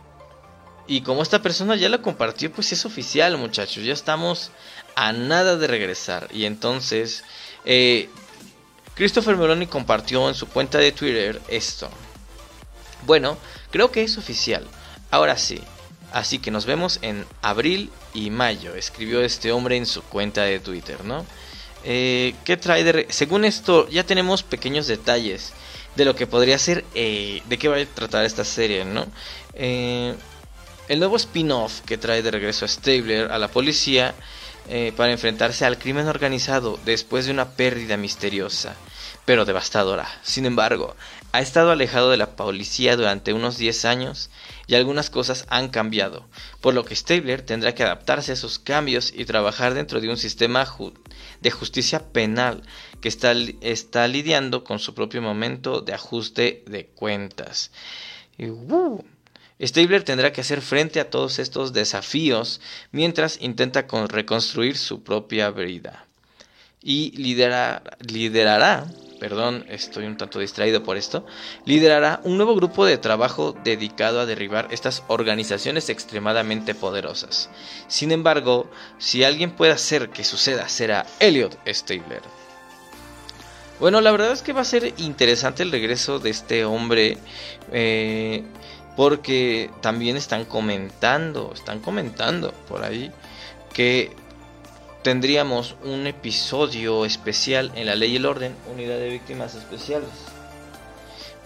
[0.86, 4.50] y como esta persona ya la compartió, pues es oficial, muchachos, ya estamos
[4.94, 6.28] a nada de regresar.
[6.32, 7.22] Y entonces,
[7.66, 8.08] eh,
[8.94, 11.90] Christopher Meloni compartió en su cuenta de Twitter esto.
[13.04, 13.36] Bueno,
[13.70, 14.66] creo que es oficial.
[15.10, 15.60] Ahora sí.
[16.12, 20.58] Así que nos vemos en abril y mayo, escribió este hombre en su cuenta de
[20.58, 21.26] Twitter, ¿no?
[21.84, 23.06] Eh, ¿Qué trae de...
[23.10, 25.52] Según esto, ya tenemos pequeños detalles
[25.96, 29.06] de lo que podría ser, eh, de qué va a tratar esta serie, ¿no?
[29.54, 30.14] Eh,
[30.88, 34.14] el nuevo spin-off que trae de regreso a Stabler a la policía
[34.98, 38.76] para enfrentarse al crimen organizado después de una pérdida misteriosa,
[39.24, 40.06] pero devastadora.
[40.22, 40.94] Sin embargo,
[41.32, 44.30] ha estado alejado de la policía durante unos 10 años
[44.66, 46.26] y algunas cosas han cambiado,
[46.60, 50.16] por lo que Stabler tendrá que adaptarse a esos cambios y trabajar dentro de un
[50.16, 50.66] sistema
[51.40, 52.62] de justicia penal
[53.00, 57.72] que está, está, lidiando con su propio momento de ajuste de cuentas.
[58.38, 59.02] Uh,
[59.60, 62.60] Stabler tendrá que hacer frente a todos estos desafíos
[62.90, 66.06] mientras intenta reconstruir su propia vida.
[66.80, 68.86] Y liderará
[69.18, 71.24] perdón, estoy un tanto distraído por esto,
[71.64, 77.50] liderará un nuevo grupo de trabajo dedicado a derribar estas organizaciones extremadamente poderosas.
[77.88, 82.22] Sin embargo, si alguien puede hacer que suceda, será Elliot Stabler.
[83.80, 87.18] Bueno, la verdad es que va a ser interesante el regreso de este hombre.
[87.70, 88.42] Eh,
[88.98, 93.12] porque también están comentando, están comentando por ahí
[93.72, 94.10] que
[95.02, 100.08] tendríamos un episodio especial en la ley y el orden, unidad de víctimas especiales.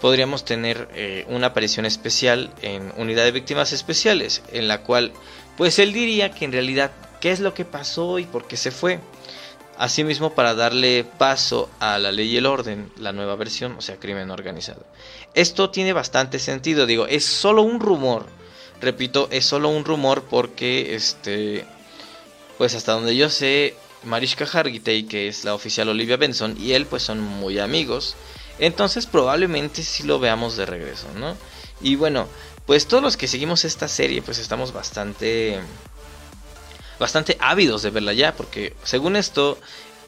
[0.01, 5.13] Podríamos tener eh, una aparición especial en unidad de víctimas especiales, en la cual
[5.55, 6.91] pues él diría que en realidad
[7.21, 8.99] qué es lo que pasó y por qué se fue.
[9.77, 13.95] Asimismo para darle paso a la ley y el orden, la nueva versión, o sea,
[13.97, 14.85] crimen organizado.
[15.33, 18.25] Esto tiene bastante sentido, digo, es solo un rumor.
[18.81, 21.65] Repito, es solo un rumor porque este
[22.57, 26.85] pues hasta donde yo sé, Mariska Hargitay, que es la oficial Olivia Benson, y él
[26.85, 28.15] pues son muy amigos.
[28.59, 31.35] Entonces probablemente sí lo veamos de regreso, ¿no?
[31.81, 32.27] Y bueno,
[32.65, 35.59] pues todos los que seguimos esta serie pues estamos bastante
[36.99, 39.57] bastante ávidos de verla ya porque según esto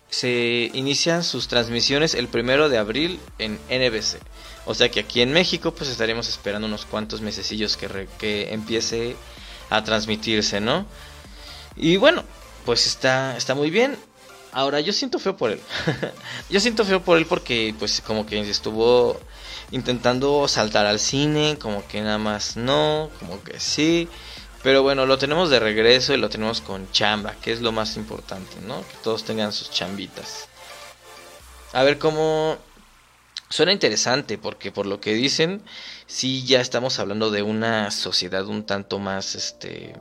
[0.09, 4.19] se inician sus transmisiones el primero de abril en NBC.
[4.65, 9.15] O sea que aquí en México pues estaremos esperando unos cuantos mesecillos que, que empiece
[9.69, 10.85] a transmitirse, ¿no?
[11.75, 12.23] Y bueno,
[12.65, 13.97] pues está, está muy bien.
[14.51, 15.59] Ahora, yo siento feo por él.
[16.49, 19.19] yo siento feo por él porque, pues, como que estuvo
[19.71, 24.07] intentando saltar al cine, como que nada más no, como que sí.
[24.63, 27.97] Pero bueno, lo tenemos de regreso y lo tenemos con chamba, que es lo más
[27.97, 28.79] importante, ¿no?
[28.81, 30.47] Que todos tengan sus chambitas.
[31.73, 32.57] A ver cómo...
[33.49, 35.61] Suena interesante porque por lo que dicen,
[36.07, 39.93] sí ya estamos hablando de una sociedad un tanto más, este,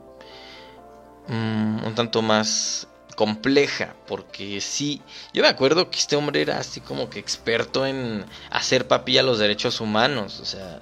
[1.27, 5.01] Mm, un tanto más compleja, porque sí,
[5.33, 9.39] yo me acuerdo que este hombre era así como que experto en hacer papilla los
[9.39, 10.81] derechos humanos, o sea,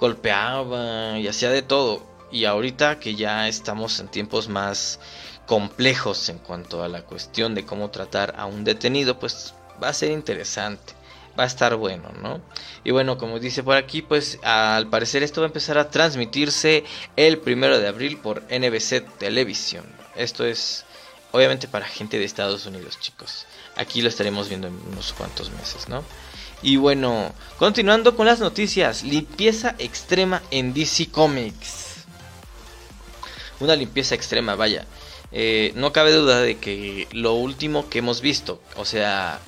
[0.00, 2.02] golpeaba y hacía de todo.
[2.30, 5.00] Y ahorita que ya estamos en tiempos más
[5.46, 9.94] complejos en cuanto a la cuestión de cómo tratar a un detenido, pues va a
[9.94, 10.97] ser interesante
[11.38, 12.40] va a estar bueno, ¿no?
[12.84, 16.84] Y bueno, como dice por aquí, pues al parecer esto va a empezar a transmitirse
[17.16, 19.84] el primero de abril por NBC Televisión.
[20.16, 20.84] Esto es
[21.30, 23.46] obviamente para gente de Estados Unidos, chicos.
[23.76, 26.02] Aquí lo estaremos viendo en unos cuantos meses, ¿no?
[26.60, 32.04] Y bueno, continuando con las noticias, limpieza extrema en DC Comics.
[33.60, 34.86] Una limpieza extrema, vaya.
[35.30, 39.40] Eh, no cabe duda de que lo último que hemos visto, o sea,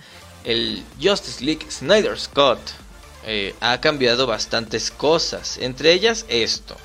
[0.45, 2.61] el Justice League Snyder Scott
[3.27, 6.77] eh, ha cambiado bastantes cosas, entre ellas esto.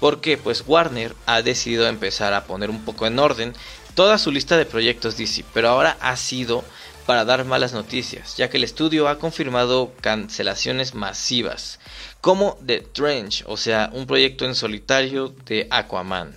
[0.00, 3.54] Porque pues Warner ha decidido empezar a poner un poco en orden
[3.94, 6.64] toda su lista de proyectos DC, pero ahora ha sido
[7.06, 11.78] para dar malas noticias, ya que el estudio ha confirmado cancelaciones masivas,
[12.20, 16.36] como The Trench, o sea, un proyecto en solitario de Aquaman.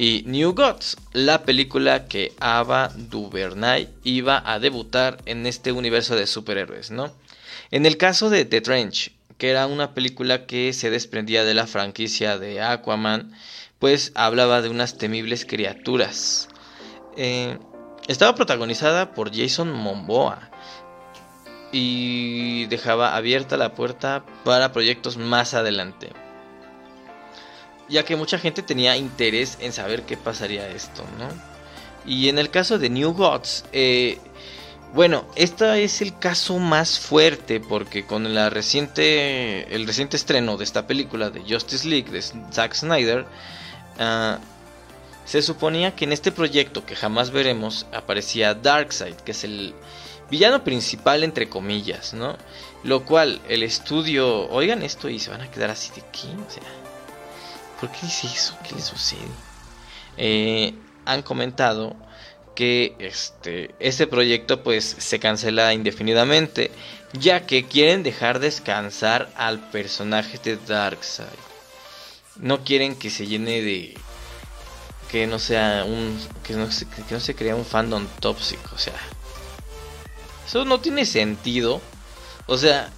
[0.00, 6.28] Y New Gods, la película que Ava DuVernay iba a debutar en este universo de
[6.28, 7.12] superhéroes, ¿no?
[7.72, 11.66] En el caso de The Trench, que era una película que se desprendía de la
[11.66, 13.32] franquicia de Aquaman,
[13.80, 16.48] pues hablaba de unas temibles criaturas.
[17.16, 17.58] Eh,
[18.06, 20.48] estaba protagonizada por Jason Momoa
[21.72, 26.12] y dejaba abierta la puerta para proyectos más adelante
[27.88, 31.28] ya que mucha gente tenía interés en saber qué pasaría esto, ¿no?
[32.06, 34.18] Y en el caso de New Gods, eh,
[34.94, 40.64] bueno, este es el caso más fuerte porque con la reciente, el reciente estreno de
[40.64, 42.22] esta película de Justice League de
[42.52, 43.26] Zack Snyder,
[43.98, 44.38] ah,
[45.26, 49.74] se suponía que en este proyecto que jamás veremos aparecía Darkseid, que es el
[50.30, 52.38] villano principal entre comillas, ¿no?
[52.82, 56.50] Lo cual el estudio, oigan esto y se van a quedar así de qué, o
[56.50, 56.62] sea,
[57.80, 58.56] ¿Por qué dice eso?
[58.66, 59.20] ¿Qué le sucede?
[60.16, 60.74] Eh,
[61.04, 61.94] han comentado
[62.54, 66.72] que este, este proyecto pues se cancela indefinidamente
[67.12, 71.28] ya que quieren dejar descansar al personaje de Darkseid.
[72.36, 73.96] No quieren que se llene de
[75.10, 78.78] que no sea un que no se, que no se crea un fandom tóxico, o
[78.78, 78.94] sea,
[80.46, 81.80] eso no tiene sentido.
[82.46, 82.90] O sea,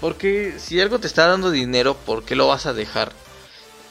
[0.00, 3.12] porque si algo te está dando dinero, ¿por qué lo vas a dejar?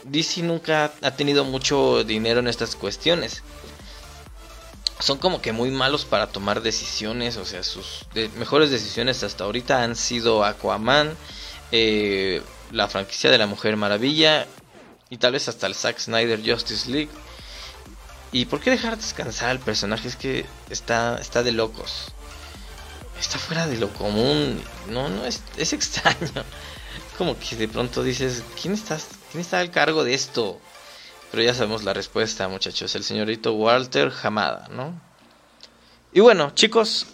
[0.07, 3.43] DC nunca ha tenido mucho dinero en estas cuestiones.
[4.99, 8.05] Son como que muy malos para tomar decisiones, o sea, sus
[8.35, 11.15] mejores decisiones hasta ahorita han sido Aquaman,
[11.71, 12.41] eh,
[12.71, 14.47] la franquicia de la Mujer Maravilla
[15.09, 17.11] y tal vez hasta el Zack Snyder Justice League.
[18.31, 20.07] ¿Y por qué dejar descansar al personaje?
[20.07, 22.11] Es que está, está de locos.
[23.19, 24.61] Está fuera de lo común.
[24.89, 26.17] No, no, es, es extraño.
[27.17, 30.59] Como que de pronto dices, ¿quién estás ¿Quién está al cargo de esto?
[31.31, 32.95] Pero ya sabemos la respuesta, muchachos.
[32.95, 34.99] El señorito Walter Hamada, ¿no?
[36.13, 37.07] Y bueno, chicos,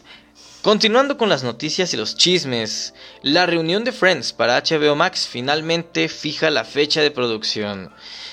[0.62, 2.94] continuando con las noticias y los chismes,
[3.24, 7.92] la reunión de Friends para HBO Max finalmente fija la fecha de producción.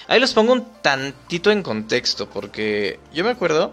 [0.09, 3.73] Ahí los pongo un tantito en contexto, porque yo me acuerdo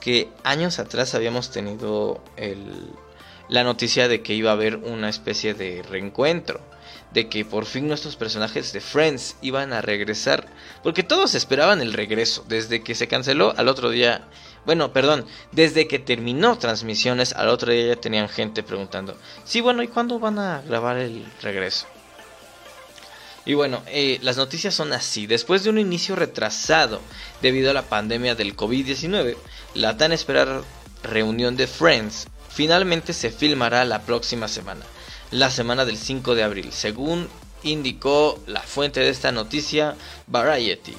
[0.00, 2.20] que años atrás habíamos tenido
[3.48, 6.60] la noticia de que iba a haber una especie de reencuentro
[7.12, 10.46] de que por fin nuestros personajes de Friends iban a regresar,
[10.82, 14.26] porque todos esperaban el regreso, desde que se canceló al otro día,
[14.64, 19.82] bueno, perdón, desde que terminó transmisiones al otro día ya tenían gente preguntando, sí, bueno,
[19.82, 21.86] ¿y cuándo van a grabar el regreso?
[23.44, 25.28] Y bueno, eh, las noticias son así.
[25.28, 27.00] Después de un inicio retrasado
[27.40, 29.36] debido a la pandemia del COVID-19,
[29.74, 30.62] la tan esperada
[31.04, 34.84] reunión de Friends finalmente se filmará la próxima semana
[35.30, 37.28] la semana del 5 de abril, según
[37.62, 39.96] indicó la fuente de esta noticia,
[40.26, 40.94] Variety.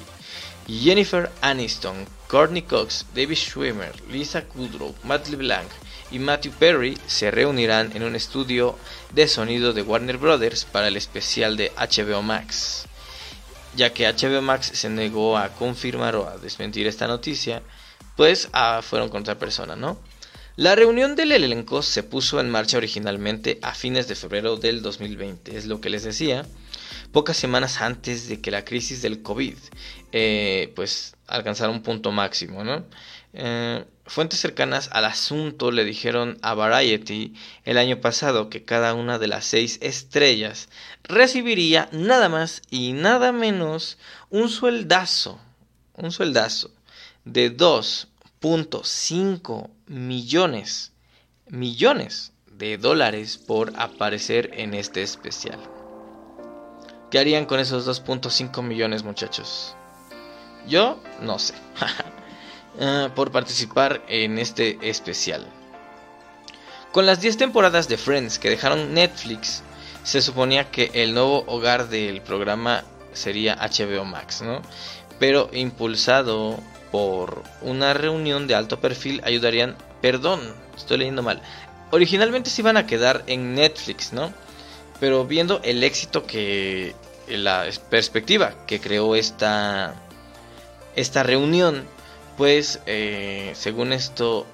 [0.66, 5.68] Jennifer Aniston, Courtney Cox, David Schwimmer, Lisa Kudrow, Matt LeBlanc
[6.10, 8.78] y Matthew Perry se reunirán en un estudio
[9.12, 12.86] de sonido de Warner Brothers para el especial de HBO Max.
[13.76, 17.62] Ya que HBO Max se negó a confirmar o a desmentir esta noticia,
[18.16, 19.98] pues ah, fueron con otra persona, ¿no?
[20.58, 25.56] La reunión del elenco se puso en marcha originalmente a fines de febrero del 2020,
[25.56, 26.44] es lo que les decía,
[27.12, 29.54] pocas semanas antes de que la crisis del COVID
[30.10, 32.64] eh, pues alcanzara un punto máximo.
[33.34, 37.34] Eh, fuentes cercanas al asunto le dijeron a Variety
[37.64, 40.70] el año pasado que cada una de las seis estrellas
[41.04, 43.96] recibiría nada más y nada menos
[44.28, 45.40] un sueldazo,
[45.94, 46.72] un sueldazo
[47.24, 47.48] de
[48.40, 50.92] 2.5 millones,
[51.48, 55.58] millones de dólares por aparecer en este especial.
[57.10, 59.74] ¿Qué harían con esos 2.5 millones muchachos?
[60.66, 61.54] Yo no sé.
[62.80, 65.44] Ah, por participar en este especial.
[66.92, 69.64] Con las 10 temporadas de Friends que dejaron Netflix,
[70.04, 74.62] se suponía que el nuevo hogar del programa sería HBO Max, ¿no?
[75.18, 76.60] Pero impulsado
[76.90, 80.40] por una reunión de alto perfil ayudarían, perdón,
[80.76, 81.42] estoy leyendo mal,
[81.90, 84.32] originalmente se iban a quedar en Netflix, ¿no?
[85.00, 86.94] Pero viendo el éxito que,
[87.28, 89.94] la perspectiva que creó esta,
[90.96, 91.84] esta reunión,
[92.36, 94.46] pues eh, según esto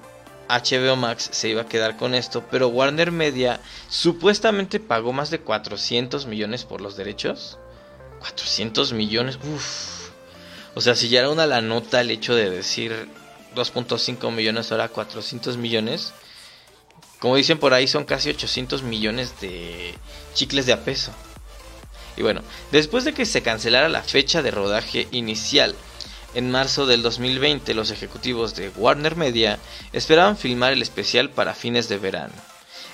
[0.49, 3.59] HBO Max se iba a quedar con esto, pero Warner Media
[3.89, 7.57] supuestamente pagó más de 400 millones por los derechos.
[8.19, 9.94] 400 millones, uff
[10.75, 13.07] o sea, si ya era una la nota el hecho de decir
[13.55, 16.13] 2.5 millones, ahora 400 millones.
[17.19, 19.95] Como dicen por ahí, son casi 800 millones de
[20.33, 21.11] chicles de a peso.
[22.17, 25.75] Y bueno, después de que se cancelara la fecha de rodaje inicial,
[26.33, 29.57] En marzo del 2020 los ejecutivos de Warner Media
[29.93, 32.33] esperaban filmar el especial para fines de verano.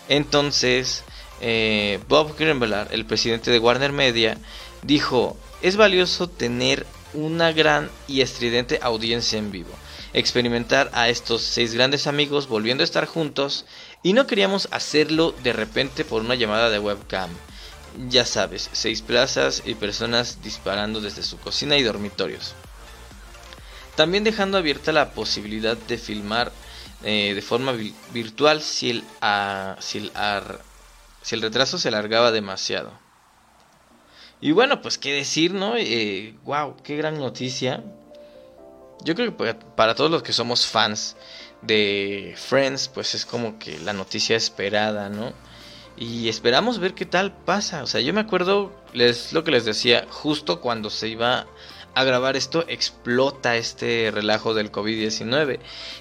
[0.09, 1.03] Entonces,
[1.41, 4.37] eh, Bob Greenblatt, el presidente de Warner Media,
[4.83, 9.71] dijo, es valioso tener una gran y estridente audiencia en vivo,
[10.13, 13.65] experimentar a estos seis grandes amigos volviendo a estar juntos
[14.03, 17.29] y no queríamos hacerlo de repente por una llamada de webcam.
[18.09, 22.53] Ya sabes, seis plazas y personas disparando desde su cocina y dormitorios.
[23.95, 26.51] También dejando abierta la posibilidad de filmar
[27.03, 27.73] eh, de forma
[28.13, 29.03] virtual si el,
[29.79, 30.11] si, el
[31.21, 33.00] si el retraso se alargaba demasiado.
[34.41, 35.75] Y bueno, pues qué decir, ¿no?
[35.77, 37.83] Eh, wow, qué gran noticia.
[39.03, 41.15] Yo creo que para todos los que somos fans
[41.61, 45.31] de Friends, pues es como que la noticia esperada, ¿no?
[45.95, 47.83] Y esperamos ver qué tal pasa.
[47.83, 51.45] O sea, yo me acuerdo, les, lo que les decía, justo cuando se iba
[51.93, 55.59] a grabar esto, explota este relajo del COVID-19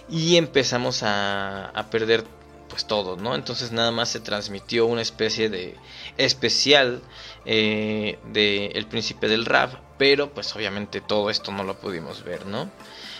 [0.08, 2.24] y empezamos a, a perder
[2.70, 3.34] pues todo, ¿no?
[3.34, 5.76] Entonces nada más se transmitió una especie de
[6.16, 7.02] especial
[7.44, 12.46] eh, de El Príncipe del Rap, pero pues obviamente todo esto no lo pudimos ver,
[12.46, 12.70] ¿no?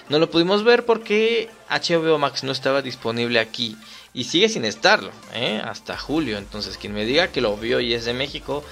[0.09, 3.77] No lo pudimos ver porque HBO Max no estaba disponible aquí
[4.15, 5.61] y sigue sin estarlo, ¿eh?
[5.65, 8.65] Hasta julio, entonces quien me diga que lo vio y es de México,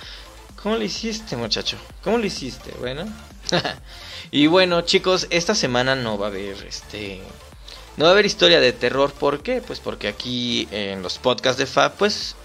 [0.63, 1.77] ¿cómo lo hiciste muchacho?
[2.03, 2.73] ¿Cómo lo hiciste?
[2.81, 3.05] Bueno.
[4.31, 7.23] y bueno chicos, esta semana no va a haber este
[7.99, 9.61] no va a haber historia de terror, ¿por qué?
[9.61, 12.37] Pues porque aquí en los podcasts de Fab, pues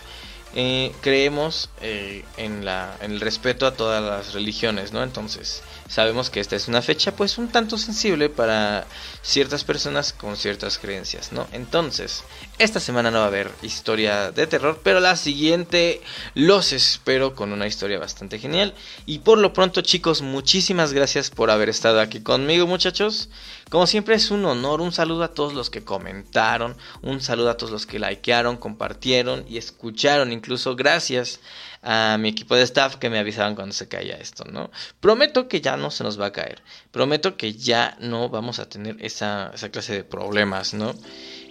[0.55, 5.03] eh, creemos eh, en, la, en el respeto a todas las religiones, ¿no?
[5.03, 5.61] Entonces,
[5.94, 8.88] sabemos que esta es una fecha pues un tanto sensible para
[9.22, 11.48] ciertas personas con ciertas creencias, ¿no?
[11.52, 12.24] Entonces,
[12.57, 16.02] esta semana no va a haber historia de terror, pero la siguiente
[16.34, 18.74] los espero con una historia bastante genial.
[19.06, 23.30] Y por lo pronto, chicos, muchísimas gracias por haber estado aquí conmigo, muchachos.
[23.70, 27.57] Como siempre es un honor, un saludo a todos los que comentaron, un saludo a
[27.57, 31.40] todos los que likearon, compartieron y escucharon, incluso gracias
[31.84, 34.72] a mi equipo de staff que me avisaban cuando se caía esto, ¿no?
[34.99, 36.61] Prometo que ya no se nos va a caer,
[36.91, 40.93] prometo que ya no vamos a tener esa, clase de problemas, ¿no?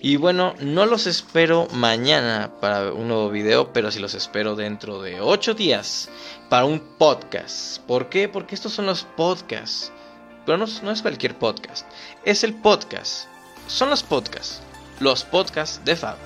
[0.00, 5.00] Y bueno, no los espero mañana para un nuevo video, pero sí los espero dentro
[5.00, 6.09] de 8 días
[6.48, 7.80] para un podcast.
[7.82, 8.28] ¿Por qué?
[8.28, 9.92] Porque estos son los podcasts.
[10.44, 11.86] Pero no, no es cualquier podcast,
[12.24, 13.28] es el podcast.
[13.68, 14.60] Son los podcasts.
[14.98, 16.16] Los podcasts de Fab.